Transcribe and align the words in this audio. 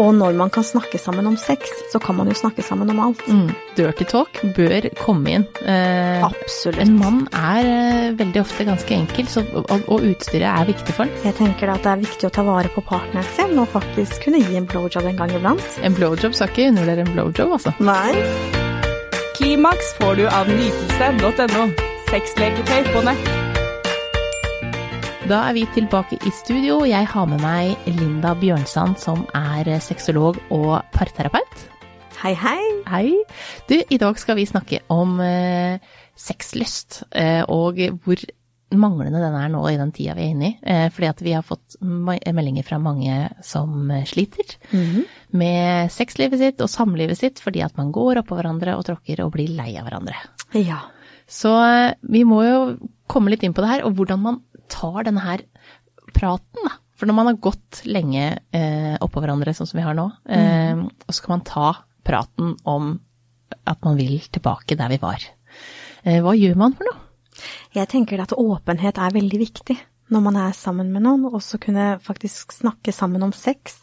Og 0.00 0.14
når 0.16 0.32
man 0.32 0.48
kan 0.48 0.64
snakke 0.64 0.96
sammen 0.96 1.26
om 1.28 1.34
sex, 1.36 1.68
så 1.92 2.00
kan 2.00 2.16
man 2.16 2.30
jo 2.30 2.36
snakke 2.38 2.64
sammen 2.64 2.88
om 2.94 3.00
alt. 3.04 3.20
Mm. 3.28 3.50
Dirty 3.76 4.06
talk 4.08 4.40
bør 4.56 4.86
komme 4.96 5.34
inn. 5.36 5.44
Eh, 5.68 6.24
Absolutt. 6.24 6.80
en 6.80 6.94
mann 6.96 7.18
er 7.36 7.68
eh, 7.68 8.14
veldig 8.16 8.40
ofte 8.40 8.64
ganske 8.64 8.96
enkel, 8.96 9.28
så, 9.28 9.44
og, 9.52 9.84
og 9.84 10.08
utstyret 10.08 10.48
er 10.48 10.70
viktig 10.72 10.96
for 10.96 11.04
ham. 11.04 11.20
Jeg 11.28 11.36
tenker 11.42 11.68
da 11.68 11.76
at 11.76 11.84
det 11.84 11.92
er 11.92 12.04
viktig 12.06 12.30
å 12.30 12.32
ta 12.32 12.46
vare 12.48 12.72
på 12.72 12.86
partneren 12.88 13.28
sin, 13.36 13.52
og 13.60 13.68
faktisk 13.74 14.24
kunne 14.24 14.40
gi 14.40 14.56
en 14.56 14.70
blowjob 14.70 15.12
en 15.12 15.20
gang 15.20 15.36
iblant. 15.36 15.78
En 15.84 16.00
blowjob 16.00 16.40
skal 16.40 16.48
ikke 16.48 16.70
undervurdere 16.72 17.04
en 17.04 17.12
blowjob, 17.12 17.56
altså. 17.60 17.76
Nei. 17.84 18.16
Klimaks 19.36 19.92
får 20.00 20.22
du 20.22 20.28
av 20.32 20.48
nytelse.no. 20.48 21.68
Sexleketøy 22.08 22.92
på 22.94 23.08
nett. 23.12 23.41
Da 25.30 25.38
er 25.46 25.54
vi 25.54 25.62
tilbake 25.70 26.16
i 26.26 26.30
studio. 26.34 26.80
Jeg 26.82 27.06
har 27.06 27.26
med 27.30 27.38
meg 27.44 27.84
Linda 27.86 28.32
Bjørnsand, 28.34 28.96
som 28.98 29.20
er 29.38 29.68
sexolog 29.78 30.40
og 30.50 30.80
parterapeut. 30.90 31.60
Hei, 32.18 32.32
hei. 32.34 32.58
Hei. 32.90 33.04
Du, 33.70 33.76
i 33.78 33.98
dag 34.02 34.18
skal 34.18 34.40
vi 34.40 34.48
snakke 34.50 34.80
om 34.90 35.20
eh, 35.22 35.78
sexlyst, 36.18 37.04
eh, 37.14 37.46
og 37.46 37.78
hvor 38.02 38.24
manglende 38.74 39.20
den 39.22 39.36
er 39.38 39.52
nå 39.52 39.62
i 39.70 39.76
den 39.78 39.92
tida 39.94 40.16
vi 40.18 40.26
er 40.26 40.34
inne 40.34 40.48
i. 40.48 40.56
Eh, 40.58 40.88
fordi 40.90 41.10
at 41.12 41.22
vi 41.22 41.36
har 41.36 41.46
fått 41.46 41.78
meldinger 41.78 42.66
fra 42.66 42.80
mange 42.82 43.28
som 43.46 43.92
sliter 44.10 44.56
med 45.30 45.92
sexlivet 45.94 46.42
sitt 46.42 46.64
og 46.64 46.72
samlivet 46.72 47.20
sitt 47.20 47.38
fordi 47.42 47.62
at 47.62 47.78
man 47.78 47.94
går 47.94 48.24
oppå 48.24 48.40
hverandre 48.40 48.74
og 48.74 48.88
tråkker 48.90 49.22
og 49.22 49.36
blir 49.36 49.54
lei 49.54 49.70
av 49.76 49.86
hverandre. 49.86 50.18
Ja. 50.58 50.82
Så 51.30 51.52
eh, 51.62 51.94
vi 52.02 52.24
må 52.28 52.42
jo 52.44 52.58
komme 53.10 53.32
litt 53.32 53.44
inn 53.46 53.54
på 53.54 53.62
det 53.64 53.70
her, 53.70 53.84
og 53.86 53.96
hvordan 53.96 54.20
man 54.22 54.40
tar 54.72 55.06
denne 55.08 55.22
her 55.24 55.44
praten, 56.16 56.64
da. 56.64 56.78
For 56.98 57.10
når 57.10 57.16
man 57.18 57.30
har 57.32 57.38
gått 57.42 57.82
lenge 57.88 58.26
eh, 58.54 58.94
oppå 59.02 59.22
hverandre, 59.22 59.54
sånn 59.56 59.68
som 59.68 59.80
vi 59.80 59.86
har 59.86 59.96
nå, 59.98 60.06
eh, 60.30 60.82
og 60.82 61.14
så 61.14 61.24
kan 61.24 61.34
man 61.36 61.46
ta 61.48 61.70
praten 62.06 62.54
om 62.68 62.92
at 63.68 63.80
man 63.84 63.98
vil 63.98 64.20
tilbake 64.32 64.76
der 64.78 64.92
vi 64.92 65.00
var. 65.02 65.24
Eh, 66.04 66.20
hva 66.22 66.34
gjør 66.38 66.58
man 66.60 66.76
for 66.78 66.88
noe? 66.88 67.00
Jeg 67.74 67.88
tenker 67.90 68.20
at 68.22 68.34
åpenhet 68.36 69.00
er 69.00 69.14
veldig 69.14 69.40
viktig 69.40 69.78
når 70.12 70.24
man 70.26 70.36
er 70.36 70.52
sammen 70.56 70.92
med 70.92 71.06
noen, 71.06 71.24
og 71.30 71.40
så 71.44 71.58
kunne 71.60 71.96
faktisk 72.04 72.52
snakke 72.52 72.92
sammen 72.92 73.24
om 73.24 73.32
sex. 73.32 73.80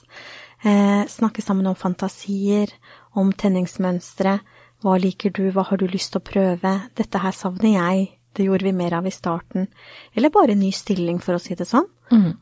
Eh, 0.62 1.04
snakke 1.10 1.42
sammen 1.42 1.68
om 1.68 1.78
fantasier, 1.80 2.72
om 3.18 3.32
tenningsmønstre. 3.34 4.38
Hva 4.84 4.96
liker 5.02 5.34
du, 5.36 5.50
hva 5.52 5.66
har 5.68 5.82
du 5.82 5.88
lyst 5.90 6.14
til 6.14 6.22
å 6.22 6.28
prøve? 6.30 6.76
Dette 6.96 7.24
her 7.24 7.36
savner 7.36 7.74
jeg, 7.74 8.12
det 8.38 8.46
gjorde 8.46 8.68
vi 8.68 8.76
mer 8.76 8.94
av 9.00 9.08
i 9.08 9.14
starten. 9.14 9.68
Eller 10.14 10.34
bare 10.34 10.56
ny 10.56 10.72
stilling, 10.76 11.20
for 11.24 11.38
å 11.38 11.42
si 11.42 11.58
det 11.58 11.68
sånn. 11.70 11.88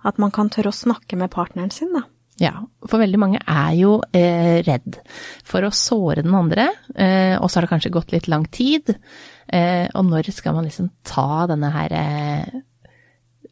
At 0.07 0.19
man 0.21 0.31
kan 0.31 0.49
tørre 0.53 0.71
å 0.71 0.75
snakke 0.75 1.17
med 1.19 1.31
partneren 1.33 1.71
sin, 1.73 1.93
da. 1.95 2.05
Ja, 2.37 2.53
for 2.85 3.01
veldig 3.01 3.17
mange 3.17 3.39
er 3.49 3.71
jo 3.73 3.95
eh, 4.13 4.59
redd 4.61 4.99
for 5.47 5.65
å 5.65 5.73
såre 5.73 6.21
den 6.21 6.35
andre, 6.37 6.67
eh, 6.93 7.33
og 7.39 7.49
så 7.49 7.57
har 7.57 7.65
det 7.65 7.71
kanskje 7.71 7.93
gått 7.95 8.13
litt 8.13 8.27
lang 8.29 8.45
tid. 8.53 8.93
Eh, 9.49 9.87
og 9.97 10.05
når 10.05 10.29
skal 10.35 10.53
man 10.53 10.67
liksom 10.67 10.91
ta 11.07 11.47
denne 11.49 11.71
her 11.73 11.95
eh, 11.97 12.59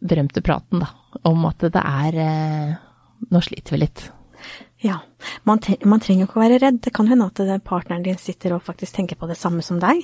berømte 0.05 0.44
praten, 0.45 0.83
da, 0.86 0.92
om 1.25 1.47
at 1.49 1.66
det 1.66 1.81
er 1.81 2.22
eh, 2.25 2.75
Nå 3.31 3.39
sliter 3.42 3.73
vi 3.73 3.77
litt. 3.80 4.02
Ja, 4.83 4.97
man, 5.47 5.61
man 5.88 6.02
trenger 6.03 6.27
ikke 6.27 6.38
å 6.38 6.42
være 6.44 6.58
redd. 6.61 6.81
Det 6.83 6.92
kan 6.94 7.08
hende 7.09 7.30
at 7.31 7.64
partneren 7.66 8.03
din 8.05 8.20
sitter 8.22 8.53
og 8.53 8.66
faktisk 8.67 8.97
tenker 8.99 9.17
på 9.17 9.30
det 9.30 9.38
samme 9.39 9.64
som 9.66 9.80
deg. 9.81 10.03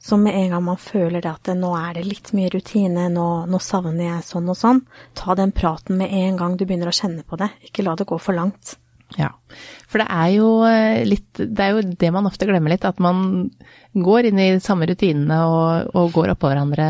Så 0.00 0.16
med 0.16 0.32
en 0.32 0.54
gang 0.54 0.62
man 0.64 0.78
føler 0.80 1.20
det 1.20 1.28
at 1.28 1.44
det, 1.44 1.58
nå 1.60 1.74
er 1.76 1.98
det 1.98 2.06
litt 2.08 2.30
mye 2.32 2.48
rutine, 2.54 3.10
nå, 3.12 3.26
nå 3.50 3.58
savner 3.60 4.06
jeg 4.06 4.28
sånn 4.30 4.48
og 4.48 4.56
sånn, 4.56 4.84
ta 5.18 5.36
den 5.36 5.52
praten 5.52 6.00
med 6.00 6.14
en 6.22 6.38
gang 6.40 6.54
du 6.56 6.64
begynner 6.64 6.88
å 6.88 6.96
kjenne 6.96 7.24
på 7.28 7.36
det. 7.40 7.50
Ikke 7.68 7.84
la 7.84 7.96
det 7.98 8.08
gå 8.08 8.16
for 8.20 8.36
langt. 8.36 8.78
Ja, 9.18 9.32
for 9.90 10.00
det 10.00 10.06
er 10.14 10.28
jo 10.36 10.48
eh, 10.68 11.00
litt 11.02 11.34
Det 11.34 11.64
er 11.64 11.72
jo 11.74 11.80
det 11.82 12.10
man 12.14 12.28
ofte 12.28 12.46
glemmer 12.46 12.70
litt, 12.70 12.86
at 12.86 13.00
man 13.02 13.50
går 13.92 14.28
inn 14.28 14.38
i 14.38 14.52
de 14.54 14.60
samme 14.62 14.86
rutinene 14.86 15.40
og, 15.50 15.90
og 15.98 16.12
går 16.14 16.34
oppå 16.36 16.50
hverandre, 16.50 16.86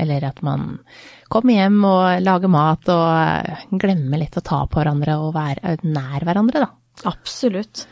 eller 0.00 0.30
at 0.30 0.40
man 0.46 0.78
kommer 1.28 1.58
hjem 1.58 1.82
og 1.84 2.24
lager 2.24 2.52
mat 2.52 2.88
og 2.94 3.08
eh, 3.12 3.66
glemmer 3.84 4.22
litt 4.22 4.38
å 4.40 4.44
ta 4.44 4.62
på 4.64 4.80
hverandre 4.80 5.18
og 5.20 5.34
være 5.36 5.76
nær 5.84 6.24
hverandre, 6.24 6.64
da. 6.64 6.70
Absolutt. 7.12 7.84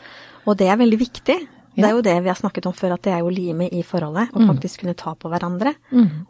Og 0.47 0.57
det 0.59 0.71
er 0.71 0.81
veldig 0.81 0.99
viktig. 0.99 1.37
Det 1.77 1.85
er 1.87 1.95
jo 1.95 2.03
det 2.05 2.17
vi 2.25 2.31
har 2.31 2.37
snakket 2.39 2.67
om 2.69 2.73
før, 2.75 2.95
at 2.97 3.05
det 3.05 3.13
er 3.13 3.23
jo 3.23 3.31
limet 3.33 3.73
i 3.73 3.83
forholdet. 3.85 4.33
Å 4.33 4.45
faktisk 4.49 4.81
kunne 4.83 4.97
ta 4.97 5.13
på 5.15 5.29
hverandre. 5.31 5.75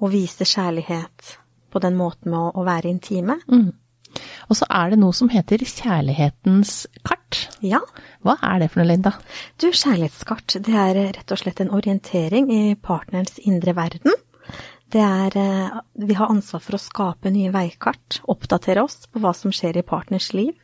Og 0.02 0.12
vise 0.12 0.48
kjærlighet 0.48 1.38
på 1.72 1.82
den 1.84 1.96
måten 2.00 2.32
med 2.34 2.40
å, 2.40 2.52
å 2.62 2.66
være 2.68 2.92
intime. 2.92 3.40
Og 4.48 4.58
så 4.58 4.68
er 4.72 4.92
det 4.94 5.00
noe 5.02 5.16
som 5.16 5.30
heter 5.30 5.64
kjærlighetens 5.68 6.88
kart. 7.06 7.48
Ja. 7.62 7.82
Hva 8.26 8.38
er 8.44 8.64
det 8.64 8.72
for 8.72 8.82
noe, 8.82 8.90
Linda? 8.92 9.14
Du, 9.60 9.68
kjærlighetskart, 9.70 10.60
det 10.64 10.78
er 10.80 11.02
rett 11.18 11.34
og 11.36 11.42
slett 11.42 11.60
en 11.64 11.74
orientering 11.76 12.50
i 12.54 12.62
partnerens 12.76 13.40
indre 13.44 13.76
verden. 13.78 14.16
Det 14.88 15.04
er 15.04 15.36
eh, 15.36 15.80
Vi 16.08 16.16
har 16.16 16.32
ansvar 16.32 16.64
for 16.64 16.78
å 16.78 16.82
skape 16.82 17.32
nye 17.34 17.52
veikart, 17.52 18.22
oppdatere 18.32 18.86
oss 18.88 19.04
på 19.12 19.20
hva 19.24 19.34
som 19.36 19.52
skjer 19.52 19.82
i 19.82 19.86
partners 19.86 20.32
liv. 20.34 20.56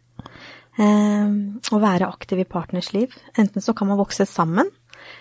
Eh, 0.77 1.29
Å 1.73 1.79
være 1.81 2.07
aktiv 2.09 2.39
i 2.43 2.49
partners 2.49 2.93
liv. 2.93 3.13
Enten 3.37 3.61
så 3.61 3.73
kan 3.77 3.87
man 3.87 3.99
vokse 3.99 4.25
sammen, 4.25 4.69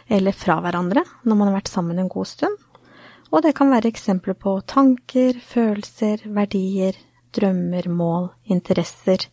eller 0.09 0.33
fra 0.33 0.61
hverandre 0.63 1.03
når 1.25 1.37
man 1.37 1.49
har 1.51 1.59
vært 1.61 1.73
sammen 1.73 1.99
en 1.99 2.09
god 2.13 2.27
stund. 2.31 2.57
Og 3.33 3.43
det 3.43 3.55
kan 3.57 3.71
være 3.73 3.89
eksempler 3.89 4.37
på 4.37 4.59
tanker, 4.69 5.39
følelser, 5.41 6.27
verdier, 6.37 6.97
drømmer, 7.33 7.89
mål, 7.89 8.27
interesser, 8.53 9.25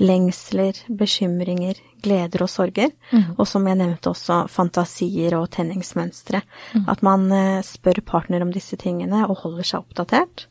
lengsler, 0.00 0.76
bekymringer, 0.88 1.76
gleder 2.04 2.44
og 2.44 2.48
sorger. 2.48 2.92
Og 3.36 3.46
som 3.48 3.66
jeg 3.68 3.76
nevnte 3.80 4.10
også, 4.12 4.46
fantasier 4.48 5.36
og 5.38 5.50
tenningsmønstre. 5.50 6.40
At 6.88 7.02
man 7.02 7.30
eh, 7.32 7.62
spør 7.64 8.00
partner 8.04 8.42
om 8.44 8.52
disse 8.52 8.76
tingene 8.80 9.26
og 9.28 9.42
holder 9.44 9.64
seg 9.64 9.80
oppdatert. 9.84 10.46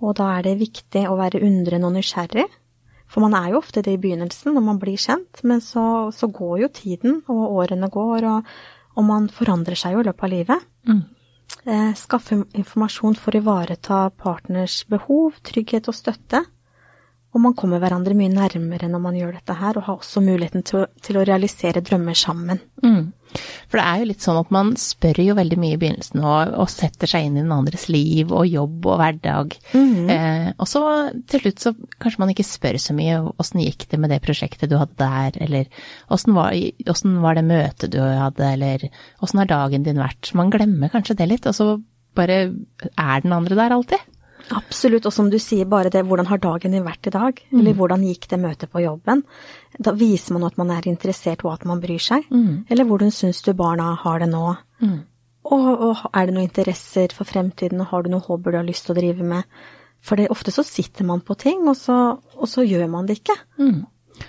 Og 0.00 0.16
da 0.16 0.38
er 0.38 0.42
det 0.42 0.58
viktig 0.58 1.06
å 1.10 1.16
være 1.18 1.42
undrende 1.44 1.86
og 1.86 1.94
nysgjerrig. 1.98 2.46
For 3.10 3.24
man 3.24 3.34
er 3.34 3.52
jo 3.52 3.60
ofte 3.60 3.82
det 3.82 3.96
i 3.96 4.00
begynnelsen 4.00 4.54
når 4.54 4.66
man 4.66 4.78
blir 4.82 5.00
kjent, 5.00 5.42
men 5.42 5.62
så, 5.64 5.84
så 6.14 6.28
går 6.30 6.60
jo 6.64 6.68
tiden, 6.74 7.22
og 7.30 7.56
årene 7.62 7.90
går, 7.90 8.26
og, 8.30 8.52
og 8.94 9.06
man 9.06 9.26
forandrer 9.34 9.78
seg 9.78 9.96
jo 9.96 10.04
i 10.04 10.06
løpet 10.06 10.28
av 10.28 10.32
livet. 10.34 10.68
Mm. 10.90 11.02
skaffe 11.98 12.38
informasjon 12.56 13.18
for 13.18 13.34
å 13.34 13.40
ivareta 13.42 14.04
partners 14.22 14.84
behov, 14.88 15.40
trygghet 15.44 15.90
og 15.90 15.98
støtte. 15.98 16.44
Og 17.30 17.38
man 17.44 17.54
kommer 17.54 17.78
hverandre 17.78 18.14
mye 18.18 18.32
nærmere 18.32 18.88
når 18.90 19.00
man 19.04 19.14
gjør 19.14 19.36
dette 19.38 19.54
her, 19.54 19.76
og 19.78 19.84
har 19.86 19.96
også 20.00 20.18
muligheten 20.24 20.64
til, 20.66 20.80
å- 20.82 20.88
til 21.00 21.16
å 21.20 21.24
realisere 21.28 21.80
drømmer 21.86 22.16
sammen. 22.18 22.58
For 23.70 23.78
det 23.78 23.84
er 23.86 23.98
jo 24.00 24.06
litt 24.08 24.24
sånn 24.24 24.40
at 24.40 24.50
man 24.50 24.72
spør 24.74 25.20
jo 25.22 25.36
veldig 25.38 25.58
mye 25.62 25.76
i 25.76 25.78
begynnelsen 25.78 26.18
og, 26.26 26.50
og 26.58 26.66
setter 26.72 27.06
seg 27.06 27.28
inn 27.28 27.36
i 27.38 27.44
den 27.44 27.52
andres 27.54 27.84
liv 27.88 28.32
og 28.34 28.48
jobb 28.50 28.88
og 28.90 28.98
hverdag. 28.98 29.54
eh, 30.10 30.48
og 30.58 30.66
så 30.66 30.82
til 31.30 31.44
slutt 31.44 31.62
så 31.62 31.72
kanskje 32.02 32.18
man 32.24 32.32
ikke 32.34 32.48
spør 32.48 32.80
så 32.82 32.96
mye 32.98 33.20
åssen 33.38 33.62
gikk 33.62 33.86
det 33.92 34.00
med 34.02 34.10
det 34.10 34.18
prosjektet 34.26 34.68
du 34.68 34.76
hadde 34.80 34.98
der, 34.98 35.38
eller 35.46 35.70
åssen 36.10 36.34
var, 36.34 36.50
var 37.22 37.38
det 37.38 37.46
møtet 37.46 37.90
du 37.94 38.00
hadde, 38.02 38.42
eller 38.56 38.88
åssen 39.22 39.38
har 39.44 39.46
dagen 39.54 39.86
din 39.86 40.02
vært. 40.02 40.34
Man 40.34 40.50
glemmer 40.50 40.90
kanskje 40.90 41.14
det 41.22 41.28
litt, 41.30 41.46
og 41.46 41.54
så 41.54 41.70
bare 42.18 42.40
er 42.98 43.20
den 43.22 43.32
andre 43.32 43.54
der 43.54 43.70
alltid. 43.78 44.02
Absolutt, 44.56 45.06
og 45.06 45.12
som 45.14 45.28
du 45.30 45.38
sier, 45.42 45.68
bare 45.70 45.92
det 45.92 46.02
hvordan 46.06 46.26
har 46.30 46.40
dagen 46.42 46.72
din 46.74 46.86
vært 46.86 47.06
i 47.06 47.12
dag? 47.14 47.40
Eller 47.52 47.76
hvordan 47.78 48.04
gikk 48.06 48.28
det 48.30 48.40
møtet 48.42 48.72
på 48.72 48.82
jobben? 48.82 49.22
Da 49.78 49.92
viser 49.92 50.36
man 50.36 50.48
at 50.48 50.58
man 50.60 50.72
er 50.74 50.88
interessert 50.90 51.44
og 51.44 51.52
at 51.54 51.64
man 51.68 51.80
bryr 51.82 52.02
seg. 52.02 52.26
Eller 52.70 52.88
hvordan 52.88 53.12
syns 53.14 53.42
du 53.46 53.52
barna 53.54 53.92
har 54.02 54.18
det 54.24 54.30
nå? 54.32 54.44
Og, 55.50 55.68
og 55.70 56.02
er 56.12 56.26
det 56.26 56.34
noen 56.34 56.48
interesser 56.48 57.14
for 57.16 57.24
fremtiden, 57.24 57.80
og 57.80 57.92
har 57.92 58.02
du 58.02 58.10
noen 58.12 58.24
hobbyer 58.26 58.52
du 58.52 58.58
har 58.60 58.68
lyst 58.68 58.86
til 58.86 58.94
å 58.94 59.00
drive 59.00 59.24
med? 59.24 59.62
For 60.00 60.16
det, 60.16 60.30
ofte 60.32 60.52
så 60.52 60.64
sitter 60.64 61.04
man 61.04 61.20
på 61.20 61.36
ting, 61.40 61.66
og 61.68 61.76
så, 61.76 61.96
og 62.36 62.48
så 62.48 62.64
gjør 62.64 62.86
man 62.92 63.08
det 63.08 63.20
ikke. 63.20 63.36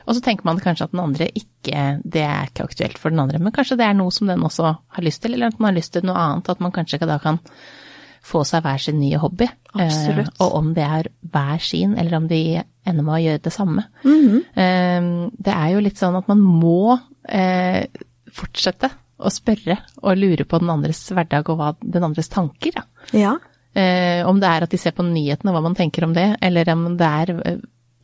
Og 0.07 0.15
så 0.15 0.21
tenker 0.23 0.47
man 0.47 0.59
kanskje 0.63 0.85
at 0.87 0.93
den 0.93 1.01
andre 1.03 1.25
ikke 1.35 1.99
Det 2.03 2.21
er 2.23 2.47
ikke 2.47 2.63
aktuelt 2.63 2.99
for 2.99 3.11
den 3.11 3.19
andre, 3.19 3.39
men 3.43 3.51
kanskje 3.51 3.77
det 3.79 3.85
er 3.85 3.95
noe 3.97 4.11
som 4.11 4.29
den 4.29 4.43
også 4.43 4.71
har 4.71 5.03
lyst 5.03 5.21
til, 5.23 5.35
eller 5.35 5.51
at 5.51 5.59
man 5.59 5.71
har 5.71 5.79
lyst 5.79 5.93
til 5.93 6.05
noe 6.07 6.17
annet. 6.17 6.49
At 6.49 6.63
man 6.63 6.73
kanskje 6.75 6.97
ikke 6.97 7.09
da 7.11 7.19
kan 7.21 7.41
få 8.21 8.43
seg 8.47 8.63
hver 8.65 8.81
sin 8.81 8.99
nye 9.01 9.19
hobby. 9.21 9.47
Absolutt. 9.73 10.31
Eh, 10.35 10.45
og 10.45 10.55
om 10.59 10.71
det 10.77 10.85
er 10.85 11.09
hver 11.33 11.61
sin, 11.63 11.95
eller 11.97 12.19
om 12.19 12.27
de 12.29 12.41
ender 12.61 13.05
med 13.05 13.15
å 13.15 13.21
gjøre 13.23 13.43
det 13.47 13.53
samme. 13.55 13.85
eh, 14.53 15.09
det 15.47 15.55
er 15.55 15.69
jo 15.73 15.83
litt 15.85 16.01
sånn 16.01 16.17
at 16.19 16.29
man 16.31 16.41
må 16.41 16.97
eh, 17.25 17.85
fortsette 18.31 18.91
å 19.21 19.29
spørre 19.29 19.77
og 20.01 20.17
lure 20.17 20.45
på 20.49 20.57
den 20.61 20.71
andres 20.73 21.03
hverdag 21.13 21.49
og 21.53 21.59
hva 21.59 21.73
den 21.81 22.07
andres 22.07 22.31
tanker. 22.33 22.77
Ja. 22.77 22.85
Ja. 23.13 23.35
Om 24.27 24.39
det 24.41 24.49
er 24.49 24.65
at 24.65 24.71
de 24.73 24.77
ser 24.81 24.91
på 24.97 25.05
nyhetene, 25.05 25.53
hva 25.55 25.61
man 25.63 25.77
tenker 25.77 26.03
om 26.03 26.11
det, 26.11 26.25
eller 26.43 26.67
om 26.73 26.97
det 26.99 27.07
er 27.07 27.29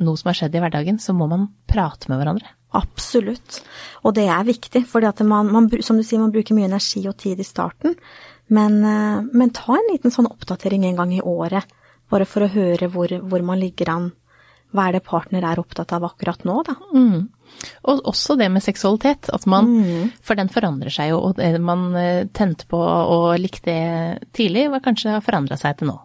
noe 0.04 0.20
som 0.20 0.30
har 0.32 0.38
skjedd 0.40 0.56
i 0.58 0.62
hverdagen, 0.64 1.00
så 1.02 1.16
må 1.18 1.28
man 1.32 1.48
prate 1.70 2.12
med 2.12 2.22
hverandre. 2.22 2.52
Absolutt. 2.78 3.62
Og 4.04 4.14
det 4.18 4.28
er 4.30 4.48
viktig, 4.48 4.84
for 4.90 5.06
man, 5.26 5.52
man, 5.54 5.70
som 5.82 5.98
du 5.98 6.04
sier, 6.04 6.22
man 6.22 6.34
bruker 6.34 6.58
mye 6.58 6.68
energi 6.70 7.06
og 7.10 7.18
tid 7.22 7.40
i 7.40 7.48
starten. 7.48 7.96
Men, 8.54 8.80
eh, 8.84 9.24
men 9.34 9.54
ta 9.56 9.76
en 9.76 9.90
liten 9.92 10.14
sånn 10.14 10.30
oppdatering 10.30 10.86
en 10.88 11.00
gang 11.02 11.14
i 11.16 11.24
året, 11.24 11.66
bare 12.12 12.28
for 12.28 12.46
å 12.46 12.52
høre 12.52 12.90
hvor, 12.92 13.12
hvor 13.28 13.44
man 13.44 13.60
ligger 13.60 13.92
an. 13.92 14.12
Hva 14.76 14.90
er 14.90 14.98
det 14.98 15.08
partner 15.08 15.46
er 15.48 15.60
opptatt 15.60 15.94
av 15.96 16.06
akkurat 16.08 16.44
nå, 16.48 16.62
da? 16.68 16.76
Og 17.90 18.02
også 18.12 18.36
det 18.38 18.50
med 18.54 18.62
seksualitet, 18.64 19.30
at 19.34 19.46
man 19.50 20.12
For 20.24 20.36
den 20.38 20.50
forandrer 20.54 20.94
seg 20.94 21.10
jo, 21.12 21.20
og 21.30 21.36
det 21.40 21.54
man 21.62 21.88
eh, 21.98 22.26
tente 22.34 22.68
på 22.70 22.78
og 22.80 23.38
likte 23.42 23.74
tidlig, 24.36 24.68
var 24.72 24.84
kanskje 24.86 25.16
har 25.18 25.26
forandra 25.26 25.58
seg 25.58 25.80
til 25.80 25.90
nå. 25.92 25.98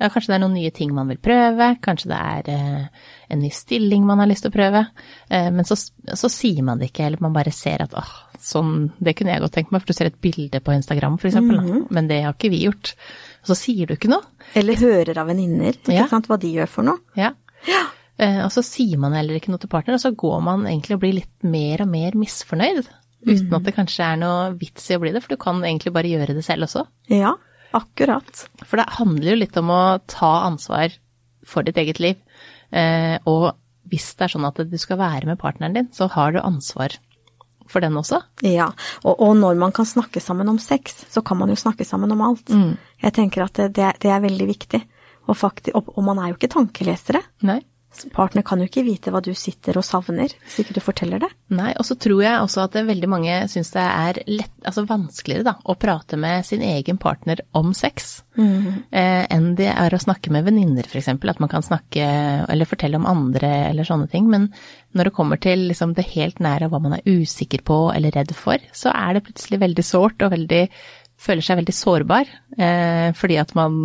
Ja, 0.00 0.08
kanskje 0.08 0.30
det 0.32 0.36
er 0.38 0.42
noen 0.46 0.54
nye 0.56 0.70
ting 0.72 0.94
man 0.96 1.10
vil 1.12 1.18
prøve, 1.20 1.74
kanskje 1.84 2.08
det 2.08 2.18
er 2.18 2.46
eh, 2.54 2.86
en 3.34 3.42
ny 3.42 3.50
stilling 3.52 4.06
man 4.08 4.22
har 4.22 4.30
lyst 4.30 4.46
til 4.46 4.52
å 4.52 4.56
prøve. 4.56 4.80
Eh, 5.28 5.50
men 5.52 5.66
så, 5.68 5.76
så 5.76 6.30
sier 6.32 6.64
man 6.64 6.80
det 6.80 6.88
ikke, 6.88 7.04
eller 7.10 7.20
man 7.20 7.34
bare 7.36 7.52
ser 7.52 7.84
at 7.84 7.92
åh, 8.00 8.14
sånn, 8.40 8.92
det 8.98 9.12
kunne 9.18 9.34
jeg 9.34 9.42
godt 9.44 9.52
tenkt 9.58 9.74
meg, 9.74 9.82
for 9.84 9.92
du 9.92 9.98
ser 9.98 10.08
et 10.08 10.20
bilde 10.24 10.62
på 10.64 10.72
Instagram 10.72 11.18
eksempel, 11.20 11.60
da. 11.60 11.82
men 11.92 12.08
det 12.08 12.22
har 12.24 12.32
ikke 12.38 12.52
vi 12.54 12.62
gjort. 12.64 12.94
Og 13.44 13.52
så 13.52 13.58
sier 13.60 13.90
du 13.90 13.96
ikke 13.98 14.08
noe. 14.12 14.24
Eller 14.56 14.80
hører 14.80 15.20
av 15.20 15.28
venninner, 15.28 15.76
ikke 15.76 15.92
Ja. 15.98 16.08
sant, 16.08 16.30
hva 16.32 16.38
de 16.40 16.54
gjør 16.56 16.68
for 16.78 16.86
noe. 16.88 17.02
Ja. 17.20 17.34
Eh, 17.68 17.96
og 18.20 18.50
så 18.52 18.62
sier 18.66 19.00
man 19.00 19.14
heller 19.16 19.38
ikke 19.38 19.52
noe 19.52 19.62
til 19.62 19.70
partner, 19.72 19.96
og 19.96 20.02
så 20.02 20.10
går 20.12 20.40
man 20.44 20.66
egentlig 20.68 20.96
og 20.96 21.04
blir 21.04 21.14
litt 21.20 21.46
mer 21.46 21.84
og 21.84 21.92
mer 21.92 22.18
misfornøyd. 22.20 22.88
Uten 23.26 23.52
at 23.56 23.66
det 23.66 23.76
kanskje 23.76 24.06
er 24.06 24.20
noe 24.20 24.50
vits 24.60 24.86
i 24.88 24.96
å 24.96 25.00
bli 25.02 25.12
det, 25.12 25.20
for 25.24 25.34
du 25.34 25.40
kan 25.40 25.60
egentlig 25.60 25.92
bare 25.92 26.08
gjøre 26.08 26.36
det 26.36 26.44
selv 26.46 26.68
også. 26.68 26.86
Ja, 27.12 27.34
akkurat. 27.76 28.46
For 28.64 28.80
det 28.80 28.88
handler 28.96 29.34
jo 29.34 29.40
litt 29.42 29.58
om 29.60 29.72
å 29.72 29.82
ta 30.08 30.30
ansvar 30.46 30.94
for 31.46 31.66
ditt 31.66 31.78
eget 31.80 32.00
liv. 32.00 32.18
Eh, 32.72 33.16
og 33.28 33.52
hvis 33.90 34.12
det 34.16 34.26
er 34.26 34.34
sånn 34.34 34.48
at 34.48 34.60
du 34.70 34.76
skal 34.80 35.00
være 35.00 35.28
med 35.28 35.40
partneren 35.40 35.76
din, 35.76 35.90
så 35.92 36.08
har 36.12 36.32
du 36.32 36.40
ansvar 36.40 36.96
for 37.70 37.84
den 37.84 37.98
også. 38.00 38.22
Ja, 38.46 38.70
og, 39.04 39.20
og 39.20 39.36
når 39.38 39.58
man 39.60 39.74
kan 39.74 39.86
snakke 39.86 40.22
sammen 40.22 40.48
om 40.50 40.58
sex, 40.62 41.04
så 41.12 41.22
kan 41.22 41.38
man 41.38 41.52
jo 41.52 41.58
snakke 41.58 41.86
sammen 41.86 42.10
om 42.14 42.24
alt. 42.26 42.50
Jeg 43.04 43.14
tenker 43.16 43.44
at 43.46 43.60
det, 43.70 43.92
det 44.02 44.10
er 44.10 44.24
veldig 44.24 44.48
viktig. 44.48 44.80
Og, 45.28 45.36
faktisk, 45.38 45.76
og, 45.78 45.92
og 45.94 46.06
man 46.08 46.18
er 46.18 46.32
jo 46.32 46.38
ikke 46.38 46.50
tankelesere. 46.50 47.20
Nei. 47.46 47.60
Partner 48.14 48.44
kan 48.46 48.60
jo 48.62 48.68
ikke 48.68 48.84
vite 48.86 49.10
hva 49.10 49.18
du 49.24 49.32
sitter 49.34 49.76
og 49.80 49.84
savner, 49.84 50.30
hvis 50.44 50.60
ikke 50.62 50.76
du 50.76 50.80
forteller 50.82 51.20
det. 51.24 51.28
Nei, 51.58 51.72
og 51.74 51.84
så 51.88 51.96
tror 51.98 52.20
jeg 52.22 52.38
også 52.38 52.62
at 52.62 52.78
veldig 52.86 53.08
mange 53.10 53.34
syns 53.50 53.72
det 53.74 53.82
er 53.82 54.20
lett, 54.30 54.52
altså 54.62 54.84
vanskeligere 54.86 55.48
da, 55.48 55.54
å 55.66 55.74
prate 55.80 56.18
med 56.20 56.46
sin 56.46 56.62
egen 56.62 57.00
partner 57.02 57.42
om 57.58 57.72
sex 57.74 58.22
eh, 58.38 59.26
enn 59.26 59.50
det 59.58 59.68
er 59.72 59.96
å 59.96 60.00
snakke 60.00 60.30
med 60.32 60.46
venninner, 60.46 60.86
f.eks. 60.86 61.10
At 61.10 61.42
man 61.42 61.50
kan 61.50 61.66
snakke 61.66 62.06
eller 62.46 62.70
fortelle 62.70 63.00
om 63.00 63.10
andre 63.10 63.50
eller 63.72 63.88
sånne 63.88 64.06
ting. 64.12 64.30
Men 64.30 64.48
når 64.94 65.10
det 65.10 65.16
kommer 65.18 65.42
til 65.42 65.66
liksom, 65.72 65.96
det 65.98 66.06
helt 66.14 66.40
nære, 66.42 66.70
hva 66.70 66.80
man 66.82 66.96
er 67.00 67.06
usikker 67.10 67.66
på 67.66 67.82
eller 67.94 68.14
redd 68.14 68.32
for, 68.38 68.62
så 68.72 68.94
er 68.94 69.18
det 69.18 69.26
plutselig 69.26 69.60
veldig 69.66 69.86
sårt 69.86 70.26
og 70.26 70.34
veldig 70.38 70.64
føler 71.20 71.44
seg 71.44 71.60
veldig 71.60 71.76
sårbar. 71.76 72.34
Eh, 72.56 73.10
fordi 73.18 73.42
at 73.42 73.54
man 73.58 73.82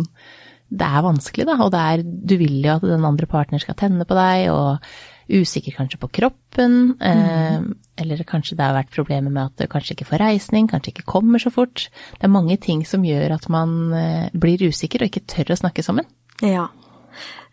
det 0.68 0.86
er 0.86 1.04
vanskelig, 1.06 1.46
da, 1.46 1.58
og 1.62 1.70
det 1.74 1.82
er, 1.82 2.02
du 2.02 2.36
vil 2.40 2.56
jo 2.64 2.72
at 2.74 2.86
den 2.86 3.04
andre 3.06 3.28
partner 3.30 3.62
skal 3.62 3.76
tenne 3.78 4.06
på 4.08 4.16
deg, 4.18 4.48
og 4.50 4.82
usikker 5.26 5.74
kanskje 5.74 5.98
på 5.98 6.10
kroppen, 6.20 6.96
eh, 7.02 7.60
eller 7.98 8.22
kanskje 8.28 8.56
det 8.58 8.66
har 8.66 8.76
vært 8.76 8.94
problemer 8.94 9.30
med 9.30 9.44
at 9.44 9.62
du 9.62 9.70
kanskje 9.70 9.96
ikke 9.96 10.08
får 10.10 10.22
reisning, 10.22 10.68
kanskje 10.70 10.94
ikke 10.94 11.06
kommer 11.10 11.42
så 11.42 11.50
fort. 11.54 11.88
Det 12.18 12.26
er 12.28 12.34
mange 12.34 12.58
ting 12.62 12.84
som 12.86 13.06
gjør 13.06 13.34
at 13.38 13.48
man 13.50 13.92
eh, 13.94 14.28
blir 14.34 14.68
usikker 14.68 15.02
og 15.02 15.10
ikke 15.10 15.26
tør 15.26 15.54
å 15.54 15.60
snakke 15.62 15.86
sammen. 15.86 16.06
Ja. 16.44 16.68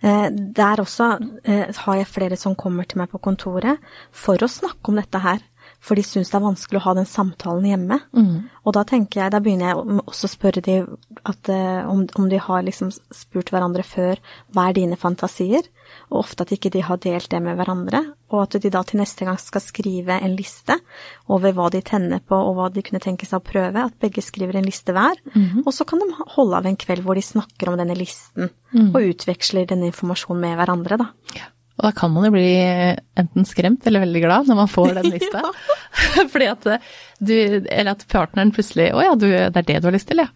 Eh, 0.04 0.30
Der 0.30 0.82
også 0.84 1.14
eh, 1.46 1.70
har 1.74 1.96
jeg 1.96 2.12
flere 2.12 2.38
som 2.38 2.56
kommer 2.56 2.84
til 2.84 3.00
meg 3.02 3.10
på 3.14 3.22
kontoret 3.24 3.82
for 4.12 4.38
å 4.38 4.52
snakke 4.52 4.92
om 4.92 5.00
dette 5.00 5.22
her. 5.24 5.40
For 5.84 6.00
de 6.00 6.04
syns 6.08 6.30
det 6.32 6.38
er 6.40 6.46
vanskelig 6.46 6.80
å 6.80 6.86
ha 6.86 6.94
den 6.96 7.08
samtalen 7.10 7.66
hjemme. 7.68 7.98
Og 8.64 8.72
da 8.78 8.86
tenker 8.88 9.20
jeg, 9.20 9.34
da 9.34 9.42
begynner 9.44 9.74
jeg 9.74 10.02
også 10.08 10.30
å 10.30 10.32
spørre 10.32 10.62
de 10.64 10.78
at, 11.28 11.50
eh, 11.52 11.84
om, 11.92 12.06
om 12.16 12.30
de 12.32 12.40
har 12.40 12.64
liksom 12.64 12.92
spurt 13.12 13.52
hverandre 13.52 13.84
før 13.84 14.22
hva 14.56 14.70
er 14.70 14.78
dine 14.78 14.96
fantasier, 14.96 15.68
og 16.10 16.22
ofte 16.24 16.46
at 16.46 16.54
ikke 16.56 16.72
de 16.72 16.82
har 16.88 17.02
delt 17.04 17.28
det 17.30 17.42
med 17.44 17.58
hverandre, 17.60 18.00
og 18.32 18.46
at 18.46 18.56
de 18.64 18.72
da 18.72 18.82
til 18.88 19.02
neste 19.02 19.28
gang 19.28 19.38
skal 19.38 19.62
skrive 19.62 20.16
en 20.16 20.38
liste 20.40 20.78
over 21.28 21.52
hva 21.54 21.68
de 21.74 21.82
tenner 21.86 22.24
på 22.24 22.36
og 22.36 22.56
hva 22.58 22.70
de 22.74 22.82
kunne 22.82 23.04
tenke 23.04 23.28
seg 23.28 23.42
å 23.42 23.46
prøve, 23.46 23.84
at 23.84 24.00
begge 24.00 24.24
skriver 24.24 24.58
en 24.58 24.66
liste 24.66 24.96
hver, 24.96 25.20
og 25.66 25.74
så 25.76 25.86
kan 25.86 26.00
de 26.00 26.08
holde 26.38 26.56
av 26.58 26.66
en 26.66 26.80
kveld 26.80 27.04
hvor 27.04 27.20
de 27.20 27.26
snakker 27.28 27.70
om 27.70 27.78
denne 27.78 27.98
listen, 28.00 28.50
og 28.96 29.04
utveksler 29.12 29.68
denne 29.70 29.92
informasjonen 29.92 30.42
med 30.48 30.58
hverandre, 30.58 30.98
da. 31.04 31.10
Og 31.84 31.90
da 31.90 31.92
kan 31.98 32.14
man 32.16 32.24
jo 32.24 32.32
bli 32.32 32.48
enten 33.20 33.44
skremt 33.44 33.84
eller 33.90 34.06
veldig 34.06 34.22
glad 34.24 34.48
når 34.48 34.56
man 34.62 34.70
får 34.72 34.94
den 35.02 35.10
lista. 35.18 35.42
Fordi 36.34 36.48
at 36.48 36.68
eh, 36.72 36.86
du, 37.20 37.34
eller 37.68 37.92
at 37.94 38.06
partneren 38.12 38.54
plutselig 38.56 38.90
Å 38.96 39.04
ja, 39.04 39.16
du, 39.20 39.28
det 39.28 39.60
er 39.62 39.68
det 39.68 39.82
du 39.84 39.90
har 39.90 39.96
lyst 39.98 40.08
til, 40.08 40.24
ja. 40.24 40.30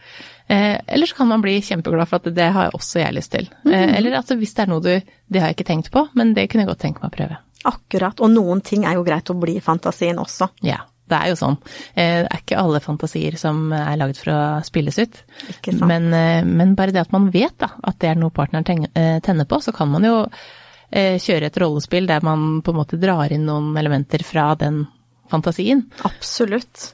Eh, 0.52 0.76
eller 0.88 1.08
så 1.10 1.16
kan 1.22 1.28
man 1.32 1.42
bli 1.44 1.58
kjempeglad 1.64 2.08
for 2.12 2.20
at 2.22 2.28
det 2.36 2.50
har 2.56 2.76
også 2.76 3.00
jeg 3.02 3.16
lyst 3.16 3.32
til. 3.34 3.48
Eh, 3.68 3.96
eller 3.98 4.20
at 4.20 4.36
hvis 4.36 4.54
det 4.60 4.66
er 4.66 4.72
noe 4.72 4.84
du 4.84 4.92
Det 4.94 5.40
har 5.42 5.50
jeg 5.52 5.58
ikke 5.58 5.72
tenkt 5.72 5.90
på, 5.96 6.06
men 6.20 6.36
det 6.36 6.50
kunne 6.52 6.64
jeg 6.68 6.72
godt 6.74 6.84
tenke 6.86 7.04
meg 7.04 7.10
å 7.12 7.18
prøve. 7.18 7.40
Akkurat. 7.68 8.22
Og 8.24 8.32
noen 8.36 8.62
ting 8.64 8.86
er 8.88 9.00
jo 9.00 9.08
greit 9.08 9.32
å 9.32 9.40
bli 9.40 9.58
i 9.58 9.64
fantasien 9.64 10.20
også. 10.22 10.52
Ja. 10.68 10.84
Det 11.08 11.16
er 11.16 11.30
jo 11.32 11.38
sånn. 11.40 11.56
Eh, 11.96 12.22
Det 12.26 12.30
er 12.36 12.42
ikke 12.44 12.60
alle 12.60 12.82
fantasier 12.84 13.36
som 13.40 13.72
er 13.72 13.96
laget 13.96 14.18
for 14.20 14.34
å 14.34 14.40
spilles 14.68 14.98
ut. 15.00 15.20
Ikke. 15.54 15.72
Men, 15.88 16.10
eh, 16.14 16.44
men 16.44 16.74
bare 16.76 16.92
det 16.92 17.06
at 17.06 17.14
man 17.16 17.30
vet 17.32 17.56
da, 17.64 17.70
at 17.88 17.96
det 18.04 18.10
er 18.12 18.20
noe 18.20 18.32
partneren 18.36 18.88
eh, 18.92 19.20
tenner 19.24 19.48
på, 19.48 19.62
så 19.64 19.72
kan 19.76 19.88
man 19.92 20.04
jo 20.04 20.18
eh, 20.28 20.50
kjøre 20.92 21.50
et 21.50 21.57
rollespill 21.60 22.07
der 22.07 22.24
man 22.24 22.62
på 22.63 22.72
en 22.72 22.80
måte 22.80 23.00
drar 23.01 23.34
inn 23.34 23.44
noen 23.48 23.74
elementer 23.78 24.24
fra 24.24 24.54
den 24.60 24.86
fantasien. 25.31 25.84
Absolutt. 26.07 26.94